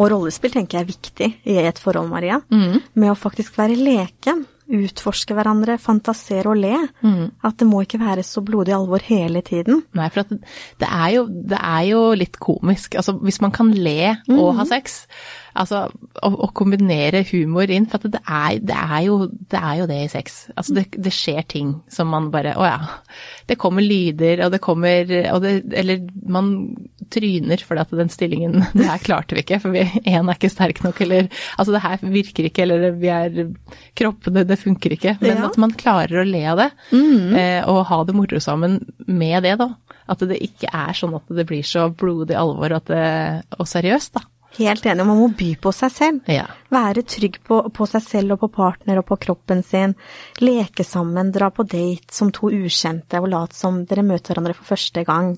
Og 0.00 0.10
rollespill 0.12 0.52
tenker 0.54 0.78
jeg 0.78 0.84
er 0.86 0.90
viktig 0.90 1.28
i 1.52 1.56
et 1.60 1.80
forhold, 1.80 2.08
Maria. 2.10 2.40
Mm. 2.52 2.80
Med 2.96 3.12
å 3.12 3.18
faktisk 3.18 3.58
være 3.60 3.76
leken. 3.78 4.44
Utforske 4.66 5.34
hverandre, 5.36 5.76
fantasere 5.78 6.50
og 6.50 6.58
le. 6.58 6.74
Mm. 7.06 7.28
At 7.46 7.58
det 7.60 7.68
må 7.70 7.84
ikke 7.84 8.00
være 8.02 8.24
så 8.26 8.42
blodig 8.42 8.74
alvor 8.74 9.04
hele 9.06 9.42
tiden. 9.46 9.84
Nei, 9.94 10.08
for 10.10 10.24
at 10.24 10.32
det 10.82 10.88
er 10.88 11.10
jo, 11.14 11.26
det 11.52 11.60
er 11.60 11.84
jo 11.92 12.00
litt 12.18 12.40
komisk. 12.42 12.98
Altså, 12.98 13.14
hvis 13.22 13.38
man 13.44 13.54
kan 13.54 13.70
le 13.70 14.16
og 14.34 14.56
ha 14.58 14.66
sex, 14.66 15.04
altså, 15.54 15.84
og, 16.18 16.38
og 16.48 16.52
kombinere 16.58 17.22
humor 17.30 17.70
inn, 17.70 17.86
for 17.90 18.02
at 18.02 18.16
det 18.16 18.22
er, 18.24 18.58
det 18.66 18.76
er, 18.76 18.98
jo, 19.06 19.20
det 19.54 19.60
er 19.60 19.80
jo 19.80 19.88
det 19.90 20.00
i 20.02 20.10
sex. 20.16 20.38
Altså, 20.56 20.76
det, 20.80 20.86
det 21.06 21.14
skjer 21.14 21.46
ting 21.46 21.72
som 21.92 22.10
man 22.10 22.32
bare, 22.34 22.56
å 22.58 22.66
ja, 22.66 22.80
det 23.46 23.58
kommer 23.62 23.86
lyder, 23.86 24.44
og 24.46 24.54
det 24.54 24.62
kommer, 24.64 25.14
og 25.32 25.42
det, 25.46 25.60
eller 25.78 26.02
man 26.26 26.52
tryner 27.12 27.62
fordi 27.64 27.82
at 27.84 27.94
den 27.98 28.10
stillingen, 28.12 28.58
det 28.76 28.86
her 28.88 29.02
klarte 29.04 29.36
vi 29.36 29.42
ikke, 29.44 29.60
for 29.62 29.76
én 29.76 30.28
er 30.30 30.34
ikke 30.36 30.50
sterk 30.52 30.82
nok, 30.84 31.00
eller, 31.06 31.28
altså 31.56 31.74
det 31.76 31.82
her 31.86 32.04
virker 32.14 32.48
ikke, 32.50 32.66
eller 32.66 32.86
vi 33.00 33.10
er, 33.12 33.40
kroppene, 33.98 34.44
det 34.48 34.58
funker 34.62 34.96
ikke, 34.96 35.16
men 35.22 35.36
Ja. 35.36 35.46
at 35.50 35.58
man 35.62 35.74
klarer 35.78 36.22
å 36.22 36.28
le 36.28 36.44
av 36.52 36.62
det, 36.62 36.70
eh, 36.92 37.60
og 37.68 37.84
ha 37.90 38.02
det 38.08 38.14
moro 38.16 38.40
sammen 38.42 38.80
med 39.06 39.42
det 39.46 39.56
da. 39.62 39.70
At 40.08 40.20
det 40.22 40.38
ikke 40.38 40.68
er 40.70 40.94
sånn 40.94 41.16
at 41.18 41.26
det 41.34 41.46
blir 41.48 41.64
så 41.66 41.88
blodig 41.90 42.36
alvor 42.38 42.76
at 42.76 42.86
det, 42.92 43.04
og 43.58 43.66
seriøst 43.66 44.14
da. 44.14 44.22
Helt 44.56 44.86
enig, 44.88 45.04
man 45.04 45.18
må 45.18 45.26
by 45.36 45.50
på 45.60 45.68
seg 45.74 45.90
selv. 45.92 46.28
Ja. 46.32 46.46
Være 46.72 47.02
trygg 47.04 47.34
på, 47.44 47.58
på 47.76 47.86
seg 47.90 48.00
selv 48.06 48.36
og 48.36 48.44
på 48.46 48.48
partner 48.54 49.02
og 49.02 49.04
på 49.10 49.18
kroppen 49.26 49.60
sin. 49.66 49.92
Leke 50.40 50.86
sammen, 50.86 51.28
dra 51.34 51.50
på 51.52 51.66
date 51.68 52.14
som 52.16 52.30
to 52.32 52.48
ukjente 52.48 53.20
og 53.20 53.28
late 53.34 53.58
som 53.58 53.82
dere 53.84 54.06
møter 54.06 54.32
hverandre 54.32 54.54
for 54.56 54.70
første 54.70 55.04
gang. 55.04 55.34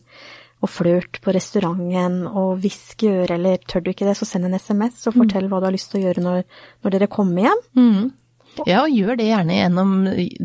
Og 0.58 0.70
flørt 0.72 1.20
på 1.22 1.30
restauranten, 1.34 2.24
og 2.26 2.56
hvisk 2.64 3.04
i 3.06 3.12
øret, 3.12 3.36
eller 3.36 3.60
tør 3.62 3.84
du 3.84 3.92
ikke 3.92 4.08
det, 4.08 4.16
så 4.18 4.26
send 4.26 4.48
en 4.48 4.58
SMS 4.58 5.04
og 5.06 5.14
fortell 5.20 5.46
hva 5.46 5.60
du 5.60 5.68
har 5.68 5.74
lyst 5.76 5.92
til 5.92 6.00
å 6.00 6.08
gjøre 6.08 6.24
når, 6.24 6.40
når 6.82 6.96
dere 6.96 7.10
kommer 7.12 7.46
hjem. 7.46 7.62
Ja, 8.66 8.82
og 8.82 8.90
gjør 8.90 9.18
det 9.18 9.28
gjerne 9.28 9.58
gjennom 9.58 9.92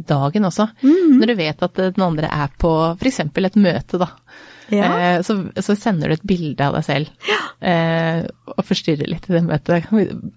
dagen 0.06 0.46
også. 0.46 0.68
Når 0.84 1.32
du 1.32 1.36
vet 1.40 1.64
at 1.66 1.80
den 1.96 2.06
andre 2.06 2.30
er 2.30 2.52
på 2.62 2.74
f.eks. 2.94 3.24
et 3.26 3.58
møte, 3.58 4.02
da. 4.02 4.12
Ja. 4.74 4.92
Eh, 5.00 5.22
så, 5.26 5.36
så 5.60 5.76
sender 5.78 6.10
du 6.10 6.16
et 6.16 6.28
bilde 6.28 6.66
av 6.66 6.78
deg 6.78 6.86
selv, 6.88 7.32
eh, 7.66 8.24
og 8.54 8.64
forstyrrer 8.66 9.10
litt 9.10 9.28
i 9.30 9.36
det 9.36 9.44
møtet. 9.48 9.90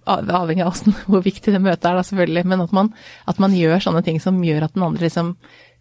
Avhengig 0.07 0.65
av 0.67 0.81
hvor 1.07 1.25
viktig 1.25 1.55
det 1.55 1.63
møtet 1.63 1.91
er, 1.91 2.01
da, 2.01 2.07
selvfølgelig. 2.07 2.47
Men 2.49 2.65
at 2.65 2.75
man, 2.77 2.93
at 3.29 3.41
man 3.43 3.55
gjør 3.57 3.85
sånne 3.85 4.03
ting 4.07 4.21
som 4.23 4.43
gjør 4.45 4.67
at 4.67 4.77
den 4.77 4.87
andre 4.87 5.07
liksom 5.07 5.37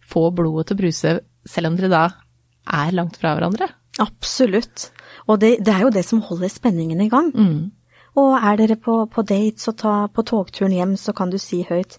får 0.06 0.30
blodet 0.38 0.68
til 0.68 0.76
å 0.76 0.82
bruse, 0.84 1.16
selv 1.48 1.72
om 1.72 1.80
dere 1.80 1.92
da 1.92 2.04
er 2.66 2.94
langt 2.94 3.16
fra 3.20 3.34
hverandre. 3.36 3.68
Absolutt. 4.02 4.90
Og 5.26 5.40
det, 5.40 5.56
det 5.64 5.72
er 5.72 5.86
jo 5.86 5.94
det 5.94 6.04
som 6.04 6.22
holder 6.24 6.52
spenningen 6.52 7.00
i 7.00 7.08
gang. 7.12 7.32
Og 8.16 8.32
er 8.38 8.56
dere 8.56 8.76
på, 8.80 9.04
på 9.12 9.22
dates 9.28 9.68
og 9.68 9.76
ta 9.82 9.94
på 10.08 10.24
togturen 10.24 10.72
hjem, 10.72 10.96
så 10.96 11.12
kan 11.16 11.30
du 11.30 11.38
si 11.38 11.62
høyt 11.68 11.98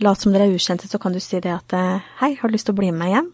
Lat 0.00 0.16
som 0.16 0.32
dere 0.32 0.46
er 0.48 0.54
ukjente, 0.56 0.88
så 0.88 0.96
kan 0.96 1.12
du 1.12 1.20
si 1.20 1.36
det 1.44 1.50
at 1.52 1.74
eh, 1.76 2.00
hei, 2.22 2.30
har 2.40 2.48
du 2.48 2.54
lyst 2.54 2.64
til 2.70 2.72
å 2.72 2.78
bli 2.78 2.88
med 2.88 3.02
meg 3.02 3.10
hjem? 3.12 3.26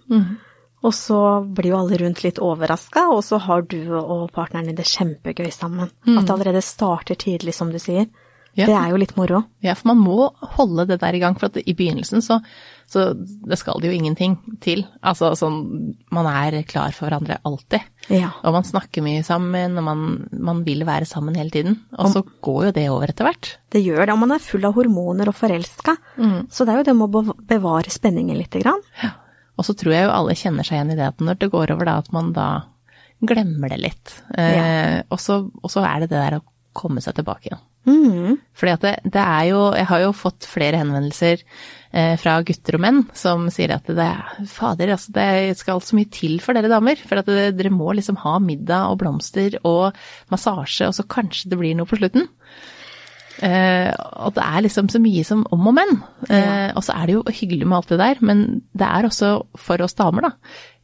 Og 0.83 0.95
så 0.95 1.19
blir 1.47 1.71
jo 1.71 1.77
alle 1.79 1.99
rundt 2.01 2.25
litt 2.25 2.41
overraska, 2.43 3.05
og 3.15 3.23
så 3.23 3.39
har 3.39 3.63
du 3.71 3.79
og 3.95 4.33
partneren 4.35 4.67
din 4.67 4.75
det 4.75 4.89
kjempegøy 4.91 5.47
sammen. 5.55 5.93
At 6.19 6.27
det 6.27 6.35
allerede 6.35 6.63
starter 6.67 7.15
tidlig, 7.15 7.55
som 7.55 7.71
du 7.71 7.79
sier. 7.79 8.09
Ja. 8.57 8.67
Det 8.67 8.75
er 8.79 8.91
jo 8.95 8.97
litt 9.03 9.13
moro. 9.19 9.43
Ja, 9.61 9.75
for 9.77 9.91
man 9.93 9.99
må 10.01 10.31
holde 10.57 10.87
det 10.89 10.97
der 11.03 11.15
i 11.15 11.21
gang, 11.21 11.35
for 11.39 11.51
at 11.51 11.59
i 11.61 11.75
begynnelsen 11.77 12.23
så, 12.25 12.39
så 12.89 13.11
det 13.15 13.59
skal 13.61 13.83
det 13.83 13.91
jo 13.91 13.97
ingenting 13.99 14.39
til. 14.65 14.87
Altså 15.05 15.35
sånn, 15.37 15.59
man 16.11 16.29
er 16.31 16.57
klar 16.65 16.95
for 16.97 17.07
hverandre 17.11 17.37
alltid. 17.45 17.85
Ja. 18.09 18.31
Og 18.43 18.55
man 18.57 18.65
snakker 18.65 19.05
mye 19.05 19.21
sammen, 19.27 19.77
og 19.77 19.85
man, 19.85 20.07
man 20.33 20.63
vil 20.65 20.87
være 20.89 21.05
sammen 21.11 21.37
hele 21.37 21.53
tiden. 21.53 21.77
Og 21.99 22.09
så 22.15 22.23
går 22.43 22.71
jo 22.71 22.73
det 22.79 22.87
over 22.95 23.13
etter 23.13 23.29
hvert. 23.29 23.51
Det 23.71 23.85
gjør 23.85 24.07
det, 24.07 24.15
og 24.17 24.23
man 24.25 24.33
er 24.39 24.45
full 24.47 24.65
av 24.65 24.75
hormoner 24.79 25.29
og 25.29 25.37
forelska. 25.37 25.97
Så 26.49 26.65
det 26.65 26.73
er 26.73 26.81
jo 26.81 26.89
det 26.89 26.97
med 26.97 27.13
å 27.21 27.37
bevare 27.53 27.93
spenningen 27.93 28.39
lite 28.41 28.65
grann. 28.65 28.81
Og 29.57 29.65
så 29.65 29.73
tror 29.77 29.93
jeg 29.95 30.05
jo 30.09 30.17
alle 30.17 30.35
kjenner 30.37 30.65
seg 30.65 30.79
igjen 30.81 30.91
i 30.93 30.99
det 30.99 31.07
at 31.13 31.21
når 31.25 31.39
det 31.41 31.53
går 31.53 31.71
over 31.77 31.89
da, 31.89 31.99
at 32.01 32.11
man 32.13 32.33
da 32.37 32.49
glemmer 33.25 33.69
det 33.73 33.79
litt. 33.81 34.23
Eh, 34.37 34.57
Ja. 34.57 35.03
og, 35.11 35.21
så, 35.21 35.39
og 35.63 35.71
så 35.73 35.85
er 35.85 36.01
det 36.05 36.11
det 36.11 36.19
der 36.21 36.39
å 36.41 36.45
komme 36.77 37.01
seg 37.01 37.15
tilbake 37.17 37.49
igjen. 37.49 37.63
Mm. 37.87 38.39
Fordi 38.57 38.73
at 38.75 38.83
det, 38.83 38.95
det 39.15 39.23
er 39.23 39.45
jo 39.53 39.61
Jeg 39.79 39.87
har 39.87 40.01
jo 40.03 40.15
fått 40.17 40.47
flere 40.51 40.81
henvendelser 40.81 41.43
eh, 41.95 42.15
fra 42.19 42.41
gutter 42.47 42.79
og 42.79 42.83
menn 42.83 43.03
som 43.15 43.47
sier 43.53 43.77
at 43.77 43.87
det 43.87 44.09
Fader, 44.51 44.91
altså 44.97 45.15
det 45.15 45.57
skal 45.61 45.83
så 45.85 45.99
mye 45.99 46.11
til 46.11 46.41
for 46.43 46.57
dere 46.57 46.73
damer. 46.73 46.99
For 46.99 47.23
at 47.23 47.31
det, 47.31 47.53
dere 47.59 47.75
må 47.75 47.95
liksom 47.95 48.19
ha 48.25 48.39
middag 48.43 48.91
og 48.91 49.01
blomster 49.05 49.61
og 49.63 49.97
massasje, 50.33 50.91
og 50.91 50.97
så 50.99 51.07
kanskje 51.07 51.53
det 51.53 51.61
blir 51.61 51.79
noe 51.79 51.89
på 51.89 52.01
slutten. 52.01 52.27
Eh, 53.45 53.91
og 54.25 54.33
det 54.37 54.45
er 54.45 54.63
liksom 54.65 54.89
så 54.89 55.01
mye 55.03 55.25
som 55.29 55.43
om 55.53 55.69
og 55.69 55.75
men. 55.77 55.99
Eh, 56.31 56.71
og 56.73 56.83
så 56.85 56.97
er 56.97 57.09
det 57.09 57.19
jo 57.19 57.25
hyggelig 57.29 57.69
med 57.69 57.79
alt 57.79 57.93
det 57.93 58.01
der, 58.01 58.23
men 58.25 58.47
det 58.73 58.89
er 58.89 59.09
også 59.09 59.33
for 59.61 59.85
oss 59.85 59.97
damer, 59.99 60.31
da, 60.31 60.33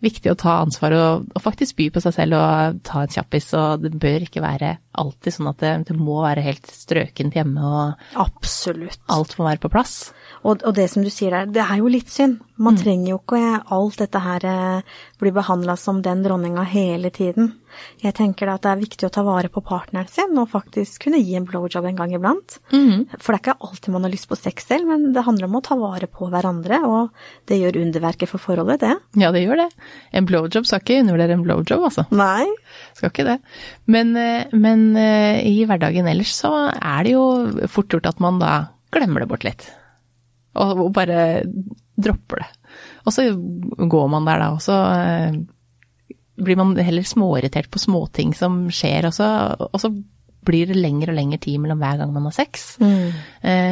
viktig 0.03 0.33
å 0.33 0.39
ta 0.39 0.59
ansvar 0.63 0.95
og, 0.97 1.29
og 1.33 1.45
faktisk 1.45 1.79
by 1.79 1.89
på 1.95 2.03
seg 2.05 2.17
selv 2.17 2.39
og 2.39 2.81
ta 2.87 3.05
en 3.05 3.13
kjappis. 3.13 3.53
Og 3.59 3.85
det 3.85 3.93
bør 4.03 4.27
ikke 4.27 4.43
være 4.45 4.77
alltid 4.99 5.37
sånn 5.37 5.51
at 5.53 5.63
det, 5.63 5.73
det 5.89 5.97
må 5.97 6.19
være 6.25 6.45
helt 6.45 6.69
strøkent 6.69 7.37
hjemme 7.39 7.63
og 7.65 8.19
Absolutt. 8.21 9.01
alt 9.13 9.39
må 9.39 9.49
være 9.49 9.63
på 9.63 9.73
plass. 9.73 9.97
Og, 10.43 10.63
og 10.67 10.75
det 10.75 10.89
som 10.91 11.05
du 11.05 11.11
sier 11.13 11.33
der, 11.33 11.51
det 11.55 11.63
er 11.65 11.79
jo 11.81 11.91
litt 11.93 12.11
synd. 12.13 12.41
Man 12.63 12.77
trenger 12.79 13.15
jo 13.15 13.19
ikke 13.19 13.41
alt 13.75 13.99
dette 13.99 14.21
her 14.23 14.43
blir 14.43 14.85
bli 15.23 15.33
behandla 15.35 15.75
som 15.81 16.03
den 16.05 16.21
dronninga 16.23 16.63
hele 16.69 17.11
tiden. 17.15 17.55
Jeg 18.03 18.15
tenker 18.19 18.47
da 18.47 18.57
at 18.59 18.67
det 18.67 18.73
er 18.73 18.83
viktig 18.83 19.07
å 19.09 19.13
ta 19.15 19.25
vare 19.27 19.49
på 19.51 19.63
partneren 19.65 20.11
sin 20.11 20.37
og 20.39 20.51
faktisk 20.53 21.07
kunne 21.07 21.23
gi 21.23 21.35
en 21.39 21.47
blowjob 21.49 21.87
en 21.89 21.99
gang 21.99 22.13
iblant. 22.15 22.59
For 22.69 23.33
det 23.33 23.39
er 23.39 23.41
ikke 23.41 23.57
alltid 23.69 23.95
man 23.95 24.07
har 24.07 24.13
lyst 24.13 24.29
på 24.31 24.39
sex 24.39 24.69
selv, 24.69 24.91
men 24.91 25.15
det 25.17 25.25
handler 25.27 25.49
om 25.49 25.59
å 25.59 25.65
ta 25.65 25.79
vare 25.81 26.11
på 26.11 26.29
hverandre, 26.31 26.83
og 26.87 27.49
det 27.51 27.59
gjør 27.63 27.81
underverker 27.87 28.31
for 28.31 28.43
forholdet, 28.43 28.83
det. 28.85 28.95
Ja, 29.23 29.33
det 29.35 29.45
gjør 29.47 29.65
det. 29.65 29.69
En 30.13 30.27
blowjob 30.29 30.67
skal 30.69 30.83
ikke 30.83 31.01
undervurdere 31.01 31.37
en 31.39 31.45
blowjob, 31.47 31.85
altså. 31.89 32.05
Nei. 32.13 32.45
Skal 32.97 33.13
ikke 33.13 33.27
det. 33.27 33.39
Men, 33.91 34.13
eh, 34.21 34.53
men 34.53 34.91
eh, 35.01 35.41
i 35.49 35.63
hverdagen 35.69 36.09
ellers 36.11 36.35
så 36.37 36.53
er 36.75 37.07
det 37.07 37.15
jo 37.15 37.25
fort 37.73 37.93
gjort 37.93 38.11
at 38.11 38.21
man 38.23 38.41
da 38.43 38.53
glemmer 38.93 39.25
det 39.25 39.31
bort 39.31 39.47
litt. 39.49 39.67
Og, 40.61 40.85
og 40.87 40.93
bare 40.97 41.43
dropper 41.97 42.45
det. 42.45 42.51
Og 43.07 43.17
så 43.17 43.27
går 43.33 44.11
man 44.13 44.29
der 44.29 44.43
da, 44.45 44.51
og 44.53 44.61
så 44.65 44.79
eh, 44.93 45.39
blir 46.43 46.61
man 46.61 46.75
heller 46.77 47.07
småirritert 47.07 47.71
på 47.73 47.81
småting 47.81 48.37
som 48.37 48.67
skjer, 48.73 49.09
og 49.09 49.17
så, 49.17 49.29
og 49.69 49.81
så 49.81 49.93
blir 50.43 50.69
det 50.69 50.77
lengre 50.77 51.13
og 51.13 51.17
lengre 51.17 51.39
tid 51.41 51.61
mellom 51.63 51.81
hver 51.81 52.01
gang 52.01 52.13
man 52.13 52.27
har 52.27 52.35
sex. 52.35 52.73
Mm. 52.83 53.13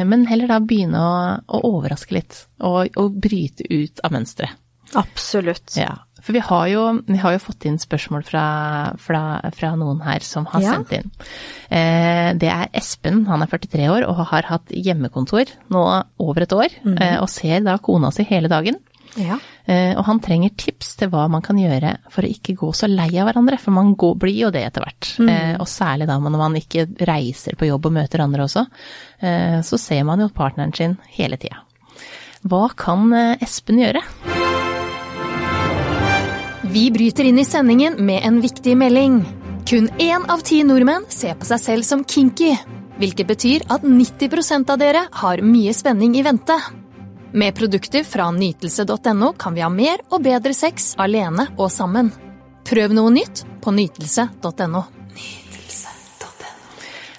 Men 0.07 0.21
heller 0.29 0.47
da 0.47 0.61
begynne 0.63 1.01
å, 1.03 1.15
å 1.43 1.59
overraske 1.67 2.15
litt, 2.15 2.37
og, 2.63 2.95
og 3.01 3.17
bryte 3.19 3.67
ut 3.67 3.99
av 4.07 4.15
mønsteret. 4.15 4.55
Absolutt. 4.95 5.73
Ja, 5.75 5.95
for 6.21 6.33
vi 6.37 6.39
har 6.45 6.67
jo, 6.71 6.83
vi 7.07 7.17
har 7.17 7.33
jo 7.35 7.41
fått 7.43 7.65
inn 7.65 7.77
spørsmål 7.81 8.23
fra, 8.27 8.43
fra, 9.01 9.21
fra 9.57 9.71
noen 9.79 10.01
her 10.05 10.19
som 10.25 10.45
har 10.51 10.61
Ja. 10.61 10.75
sendt 10.75 10.91
inn. 10.97 11.09
Eh, 11.71 12.33
det 12.37 12.49
er 12.51 12.69
Espen, 12.77 13.25
han 13.27 13.41
er 13.41 13.47
43 13.51 13.89
år 13.89 14.07
og 14.07 14.21
har 14.31 14.43
hatt 14.51 14.69
hjemmekontor 14.71 15.45
nå 15.71 15.83
over 16.19 16.41
et 16.45 16.53
år, 16.53 16.69
Mm. 16.85 16.97
eh, 17.01 17.17
og 17.21 17.29
ser 17.29 17.59
da 17.61 17.77
kona 17.77 18.11
si 18.11 18.23
hele 18.23 18.47
dagen. 18.47 18.75
Ja. 19.17 19.37
Eh, 19.67 19.93
og 19.97 20.05
han 20.05 20.19
trenger 20.23 20.53
tips 20.55 20.95
til 20.95 21.09
hva 21.11 21.25
man 21.29 21.41
kan 21.43 21.57
gjøre 21.59 21.97
for 22.09 22.23
å 22.23 22.29
ikke 22.31 22.55
gå 22.55 22.69
så 22.73 22.87
lei 22.87 23.09
av 23.19 23.27
hverandre, 23.27 23.59
for 23.59 23.71
man 23.75 23.93
går, 23.95 24.15
blir 24.17 24.37
jo 24.45 24.51
det 24.51 24.63
etter 24.69 24.81
hvert. 24.85 25.09
Mm. 25.19 25.29
Eh, 25.29 25.55
og 25.59 25.67
særlig 25.67 26.07
da 26.07 26.17
når 26.17 26.37
man 26.37 26.55
ikke 26.55 26.85
reiser 27.05 27.57
på 27.59 27.67
jobb 27.67 27.85
og 27.87 27.91
møter 27.93 28.23
andre 28.23 28.43
også, 28.47 28.65
eh, 29.21 29.59
så 29.61 29.77
ser 29.77 30.03
man 30.07 30.19
jo 30.23 30.29
partneren 30.29 30.73
sin 30.75 30.97
hele 31.17 31.35
tida. 31.37 31.59
Hva 32.47 32.69
kan 32.75 33.11
eh, 33.13 33.35
Espen 33.43 33.77
gjøre? 33.83 34.01
Vi 36.71 36.91
bryter 36.91 37.23
inn 37.23 37.39
i 37.39 37.45
sendingen 37.45 38.05
med 38.05 38.21
en 38.23 38.41
viktig 38.41 38.77
melding. 38.77 39.25
Kun 39.67 39.89
én 39.99 40.23
av 40.31 40.39
ti 40.39 40.61
nordmenn 40.63 41.03
ser 41.11 41.33
på 41.35 41.43
seg 41.49 41.59
selv 41.59 41.83
som 41.83 42.05
kinky, 42.07 42.53
hvilket 42.95 43.27
betyr 43.27 43.65
at 43.67 43.83
90% 43.83 44.71
av 44.71 44.79
dere 44.79 45.01
har 45.19 45.41
mye 45.43 45.73
spenning 45.75 46.15
i 46.15 46.23
vente. 46.23 46.55
Med 47.35 47.57
produkter 47.59 48.07
fra 48.07 48.29
nytelse.no 48.31 49.33
kan 49.35 49.57
vi 49.57 49.65
ha 49.65 49.67
mer 49.67 49.99
og 50.13 50.23
bedre 50.23 50.55
sex 50.55 50.93
alene 50.95 51.49
og 51.57 51.67
sammen. 51.75 52.13
Prøv 52.63 52.95
noe 52.95 53.11
nytt 53.17 53.43
på 53.59 53.75
nytelse.no. 53.75 54.85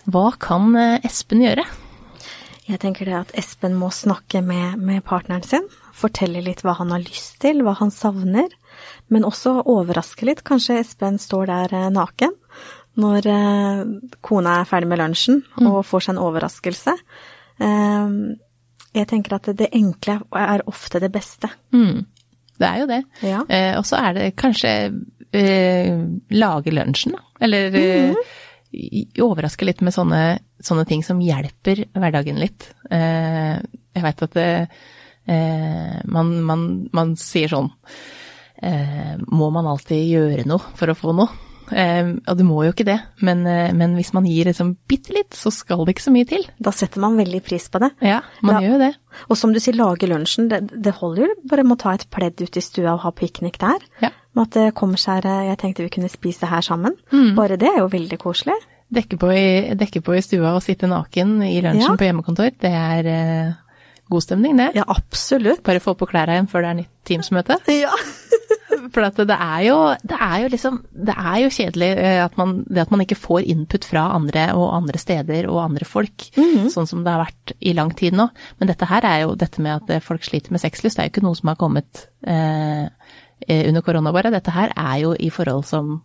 Hva 0.09 0.27
kan 0.41 0.73
eh, 0.81 1.05
Espen 1.05 1.45
gjøre? 1.45 1.69
Jeg 2.73 2.81
tenker 2.81 3.05
det 3.05 3.21
at 3.21 3.37
Espen 3.37 3.77
må 3.77 3.93
snakke 3.93 4.41
med, 4.41 4.81
med 4.81 5.05
partneren 5.05 5.45
sin. 5.45 5.69
Fortelle 5.93 6.41
litt 6.41 6.65
hva 6.65 6.79
han 6.81 6.97
har 6.97 7.05
lyst 7.05 7.37
til, 7.45 7.61
hva 7.61 7.77
han 7.85 7.93
savner. 7.93 8.49
Men 9.13 9.27
også 9.29 9.59
overraske 9.71 10.29
litt. 10.29 10.45
Kanskje 10.47 10.81
Espen 10.81 11.19
står 11.23 11.51
der 11.51 11.77
eh, 11.79 11.91
naken 11.93 12.37
når 13.01 13.29
eh, 13.31 13.85
kona 14.25 14.59
er 14.61 14.69
ferdig 14.69 14.91
med 14.91 15.01
lunsjen 15.01 15.41
og 15.65 15.81
får 15.89 16.07
seg 16.07 16.15
en 16.15 16.25
overraskelse. 16.27 16.97
Eh, 17.63 18.17
jeg 18.93 19.09
tenker 19.09 19.39
at 19.39 19.49
det 19.57 19.71
enkle 19.73 20.19
er 20.37 20.65
ofte 20.69 21.01
det 21.01 21.13
beste. 21.13 21.49
Mm. 21.73 22.05
Det 22.61 22.69
er 22.69 22.83
jo 22.83 22.89
det. 22.91 23.03
Ja. 23.25 23.43
Eh, 23.49 23.73
og 23.79 23.87
så 23.89 24.03
er 24.03 24.19
det 24.19 24.31
kanskje 24.39 24.73
eh, 25.33 25.95
lage 26.37 26.75
lunsjen, 26.75 27.17
da. 27.17 27.25
Eller 27.41 27.71
mm 27.71 28.15
-hmm 28.15 28.41
overraske 29.21 29.67
litt 29.67 29.83
med 29.85 29.93
sånne, 29.93 30.39
sånne 30.61 30.85
ting 30.89 31.03
som 31.05 31.21
hjelper 31.21 31.85
hverdagen 31.93 32.39
litt. 32.41 32.71
Jeg 32.89 34.03
veit 34.03 34.23
at 34.23 34.33
det, 34.33 34.67
man, 36.09 36.31
man, 36.43 36.89
man 36.93 37.13
sier 37.21 37.53
sånn 37.53 37.69
Må 38.63 39.49
man 39.51 39.67
alltid 39.67 40.05
gjøre 40.07 40.45
noe 40.47 40.63
for 40.79 40.93
å 40.93 40.99
få 40.99 41.15
noe? 41.17 41.31
Eh, 41.73 42.09
og 42.29 42.37
du 42.37 42.43
må 42.45 42.63
jo 42.67 42.73
ikke 42.75 42.87
det, 42.87 42.99
men, 43.25 43.45
eh, 43.49 43.73
men 43.77 43.95
hvis 43.97 44.13
man 44.17 44.27
gir 44.29 44.49
liksom 44.49 44.75
bitte 44.91 45.15
litt, 45.15 45.33
så 45.37 45.53
skal 45.55 45.85
det 45.87 45.95
ikke 45.95 46.05
så 46.05 46.13
mye 46.15 46.29
til. 46.29 46.45
Da 46.61 46.73
setter 46.75 47.01
man 47.01 47.17
veldig 47.17 47.41
pris 47.47 47.69
på 47.73 47.81
det. 47.83 47.93
Ja, 48.05 48.21
man 48.43 48.59
da, 48.59 48.61
gjør 48.65 48.75
jo 48.75 48.81
det. 48.83 48.91
Og 49.29 49.39
som 49.41 49.55
du 49.55 49.61
sier, 49.63 49.77
lage 49.79 50.09
lunsjen. 50.11 50.51
Det, 50.51 50.61
det 50.85 50.95
holder 50.99 51.27
jo 51.27 51.39
bare 51.49 51.65
med 51.65 51.79
å 51.79 51.83
ta 51.85 51.95
et 51.97 52.05
pledd 52.13 52.43
ut 52.43 52.59
i 52.59 52.65
stua 52.65 52.97
og 52.97 53.05
ha 53.07 53.15
piknik 53.17 53.59
der. 53.63 53.87
Ja. 54.03 54.13
Med 54.37 54.49
at 54.49 54.57
det 54.57 54.75
kommer 54.79 55.01
seg 55.01 55.27
Jeg 55.29 55.59
tenkte 55.61 55.85
vi 55.85 55.93
kunne 55.93 56.09
spise 56.13 56.49
her 56.49 56.65
sammen. 56.65 56.95
Mm. 57.13 57.35
Bare 57.37 57.59
det 57.61 57.69
er 57.69 57.83
jo 57.83 57.91
veldig 57.93 58.19
koselig. 58.21 58.57
Dekke 58.93 59.17
på, 59.21 59.29
i, 59.33 59.75
dekke 59.79 60.03
på 60.05 60.17
i 60.17 60.23
stua 60.25 60.55
og 60.57 60.65
sitte 60.65 60.89
naken 60.91 61.39
i 61.47 61.61
lunsjen 61.65 61.95
Ja. 61.95 61.97
på 61.97 62.05
hjemmekontor, 62.05 62.51
det 62.61 62.73
er 62.77 63.07
eh, 63.09 63.55
god 64.13 64.25
stemning, 64.25 64.59
det. 64.61 64.75
Ja, 64.77 64.85
absolutt. 64.85 65.63
Bare 65.65 65.81
få 65.81 65.95
på 65.97 66.09
klærne 66.11 66.37
igjen 66.37 66.49
før 66.53 66.67
det 66.67 66.73
er 66.73 66.79
nytt 66.83 66.93
Teams-møte. 67.09 67.57
Ja. 67.73 67.93
For 68.91 69.07
at 69.07 69.21
det 69.21 69.37
er 69.37 69.61
jo, 69.69 69.77
det 70.03 70.19
er 70.19 70.37
jo 70.43 70.49
liksom 70.53 70.79
Det 70.91 71.15
er 71.15 71.37
jo 71.45 71.51
kjedelig 71.55 71.91
eh, 72.03 72.19
at 72.25 72.39
man, 72.41 72.57
det 72.67 72.83
at 72.83 72.91
man 72.95 73.05
ikke 73.05 73.19
får 73.21 73.47
input 73.53 73.87
fra 73.87 74.09
andre 74.17 74.49
og 74.59 74.73
andre 74.75 74.99
steder 74.99 75.47
og 75.51 75.61
andre 75.63 75.87
folk, 75.89 76.29
sånn 76.73 76.89
som 76.91 77.05
det 77.05 77.13
har 77.15 77.23
vært 77.23 77.55
i 77.61 77.75
lang 77.77 77.93
tid 77.99 78.17
nå. 78.19 78.29
Men 78.59 78.71
dette 78.71 78.89
her 78.91 79.07
er 79.07 79.25
jo 79.25 79.37
dette 79.39 79.63
med 79.63 79.83
at 79.83 80.05
folk 80.05 80.25
sliter 80.27 80.55
med 80.55 80.63
sexlyst, 80.63 80.99
det 80.99 81.05
er 81.05 81.11
jo 81.11 81.15
ikke 81.15 81.27
noe 81.27 81.39
som 81.39 81.53
har 81.53 81.61
kommet 81.61 82.07
eh, 82.27 82.87
under 83.49 83.83
korona 83.83 84.13
bare. 84.15 84.31
Dette 84.35 84.53
her 84.55 84.73
er 84.77 84.97
jo 85.03 85.13
i 85.19 85.31
forhold 85.33 85.65
som 85.69 86.01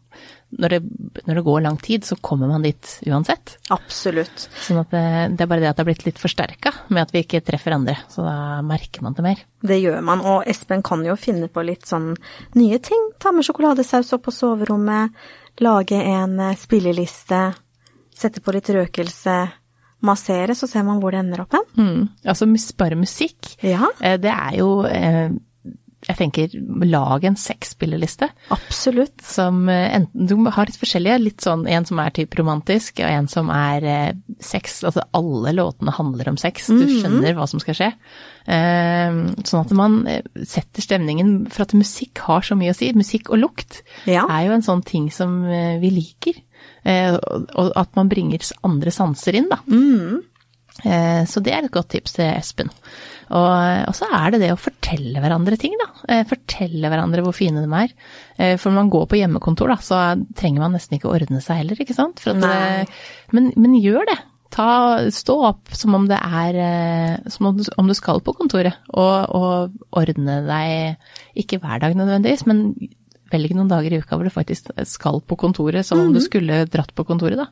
når 0.58 0.70
det, 0.72 0.77
når 1.27 1.36
det 1.36 1.44
går 1.44 1.62
lang 1.65 1.77
tid, 1.84 2.06
så 2.08 2.15
kommer 2.24 2.48
man 2.48 2.63
dit 2.63 2.91
uansett. 3.12 3.58
Absolutt. 3.74 4.46
Sånn 4.63 4.79
at 4.79 4.94
det, 4.96 5.01
det 5.36 5.44
er 5.44 5.50
bare 5.51 5.60
det 5.65 5.70
at 5.74 5.75
det 5.75 5.84
har 5.84 5.89
blitt 5.89 6.06
litt 6.08 6.22
forsterka 6.22 6.72
med 6.88 7.01
at 7.03 7.12
vi 7.12 7.25
ikke 7.25 7.41
treffer 7.44 7.75
andre. 7.75 7.98
Så 8.08 8.24
da 8.24 8.62
merker 8.63 9.03
man 9.03 9.17
det 9.17 9.25
mer. 9.25 9.41
Det 9.60 9.79
gjør 9.82 10.00
man. 10.08 10.24
Og 10.24 10.48
Espen 10.48 10.86
kan 10.88 11.03
jo 11.06 11.17
finne 11.20 11.50
på 11.51 11.65
litt 11.67 11.84
sånn 11.89 12.13
nye 12.56 12.79
ting. 12.79 13.10
Ta 13.20 13.34
med 13.36 13.44
sjokoladesaus 13.48 14.13
opp 14.15 14.24
på 14.29 14.36
soverommet. 14.36 15.12
Lage 15.60 16.00
en 16.00 16.39
eh, 16.39 16.56
spilleliste. 16.56 17.41
Sette 18.15 18.39
på 18.41 18.56
litt 18.56 18.72
røkelse. 18.72 19.39
Massere, 20.08 20.53
så 20.53 20.67
ser 20.70 20.84
man 20.86 21.00
hvor 21.01 21.12
det 21.12 21.24
ender 21.24 21.41
opp 21.41 21.56
hen. 21.58 21.63
Mm. 21.75 22.01
Altså 22.29 22.46
bare 22.77 22.96
musikk. 22.96 23.56
Ja, 23.65 23.89
Eh, 24.00 24.15
Det 24.22 24.29
er 24.32 24.58
jo 24.60 24.84
eh, 24.86 25.32
Jeg 26.08 26.16
tenker, 26.18 26.54
lag 26.88 27.24
en 27.28 27.36
sexspilleliste 27.36 28.30
absolutt. 28.56 29.20
som 29.22 29.68
eh, 29.70 29.90
enten 29.98 30.28
Du 30.30 30.36
har 30.50 30.66
litt 30.70 30.78
forskjellige. 30.80 31.18
Litt 31.20 31.44
sånn 31.44 31.66
en 31.68 31.86
som 31.86 32.00
er 32.00 32.14
typ 32.16 32.34
romantisk, 32.40 33.02
og 33.04 33.10
en 33.12 33.28
som 33.28 33.50
er 33.52 33.84
eh, 33.84 34.14
sex. 34.40 34.80
Altså 34.88 35.04
alle 35.18 35.52
låtene 35.58 35.92
handler 35.98 36.30
om 36.32 36.38
sex. 36.40 36.68
Du 36.72 36.86
skjønner 36.88 37.36
hva 37.36 37.48
som 37.52 37.60
skal 37.60 37.76
skje. 37.76 37.90
Eh, 38.48 39.20
Sånn 39.44 39.66
at 39.66 39.74
man 39.76 40.00
eh, 40.08 40.22
setter 40.48 40.82
stemningen 40.86 41.50
For 41.52 41.66
at 41.66 41.74
musikk 41.76 42.22
har 42.28 42.46
så 42.48 42.56
mye 42.56 42.72
å 42.72 42.78
si. 42.78 42.94
Musikk 42.96 43.30
og 43.36 43.42
lukt 43.44 43.82
Ja. 44.08 44.24
er 44.32 44.48
jo 44.48 44.56
en 44.56 44.64
sånn 44.66 44.86
ting 44.88 45.10
som 45.12 45.42
vi 45.82 45.92
liker. 45.92 46.40
Eh, 46.88 47.18
Og 47.60 47.74
at 47.76 47.96
man 48.00 48.08
bringer 48.10 48.40
andre 48.64 48.92
sanser 48.96 49.36
inn, 49.36 49.50
da. 49.52 49.60
Eh, 49.68 50.24
Så 50.84 51.41
det 51.43 51.53
er 51.55 51.65
et 51.65 51.74
godt 51.74 51.89
tips 51.96 52.13
til 52.19 52.27
Espen. 52.29 52.69
Og, 53.27 53.88
og 53.89 53.96
så 53.98 54.07
er 54.13 54.31
det 54.31 54.39
det 54.46 54.51
å 54.53 54.60
fortelle 54.60 55.19
hverandre 55.19 55.57
ting, 55.60 55.74
da. 55.81 55.88
Eh, 56.07 56.24
Fortelle 56.29 56.88
hverandre 56.91 57.24
hvor 57.25 57.36
fine 57.36 57.63
de 57.65 57.72
er. 57.81 57.91
Eh, 58.38 58.53
For 58.55 58.72
når 58.72 58.77
man 58.86 58.91
går 58.93 59.07
på 59.12 59.19
hjemmekontor, 59.19 59.74
da, 59.74 59.77
så 59.84 60.00
trenger 60.38 60.63
man 60.63 60.77
nesten 60.77 60.96
ikke 60.96 61.12
ordne 61.12 61.41
seg 61.43 61.63
heller, 61.63 61.81
ikke 61.84 61.98
sant. 61.98 62.24
Eh, 62.24 62.86
men, 63.36 63.51
men 63.60 63.75
gjør 63.81 64.07
det. 64.07 64.17
Ta, 64.55 64.69
stå 65.12 65.34
opp 65.50 65.74
som 65.75 65.98
om 65.98 66.05
det 66.07 66.15
er 66.24 66.55
eh, 66.63 67.17
Som 67.27 67.50
om 67.50 67.57
du, 67.57 67.65
om 67.75 67.89
du 67.89 67.93
skal 67.98 68.22
på 68.24 68.31
kontoret, 68.38 68.77
og, 68.96 69.36
og 69.36 69.74
ordne 70.00 70.38
deg 70.48 71.41
Ikke 71.43 71.60
hver 71.60 71.81
dag 71.84 71.98
nødvendigvis, 72.00 72.46
men 72.48 72.62
velg 73.31 73.53
noen 73.55 73.69
dager 73.72 73.93
i 73.93 74.00
uka 74.01 74.17
hvor 74.17 74.27
du 74.27 74.34
faktisk 74.34 74.72
skal 74.88 75.22
på 75.27 75.38
kontoret, 75.39 75.86
som 75.86 76.01
om 76.01 76.13
du 76.13 76.22
skulle 76.24 76.63
dratt 76.72 76.93
på 76.96 77.05
kontoret, 77.07 77.39
da. 77.39 77.48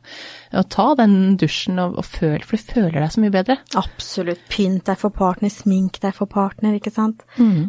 Og 0.60 0.68
ta 0.72 0.88
den 0.98 1.36
dusjen 1.40 1.78
og, 1.82 1.98
og 2.00 2.06
føl, 2.06 2.42
for 2.46 2.56
du 2.56 2.72
føler 2.72 2.98
deg 3.00 3.12
så 3.14 3.22
mye 3.24 3.34
bedre. 3.34 3.58
Absolutt. 3.78 4.42
Pynt 4.52 4.86
deg 4.88 4.98
for 5.00 5.14
partner, 5.14 5.52
smink 5.52 6.00
deg 6.02 6.16
for 6.16 6.30
partner, 6.30 6.76
ikke 6.78 6.94
sant. 6.94 7.22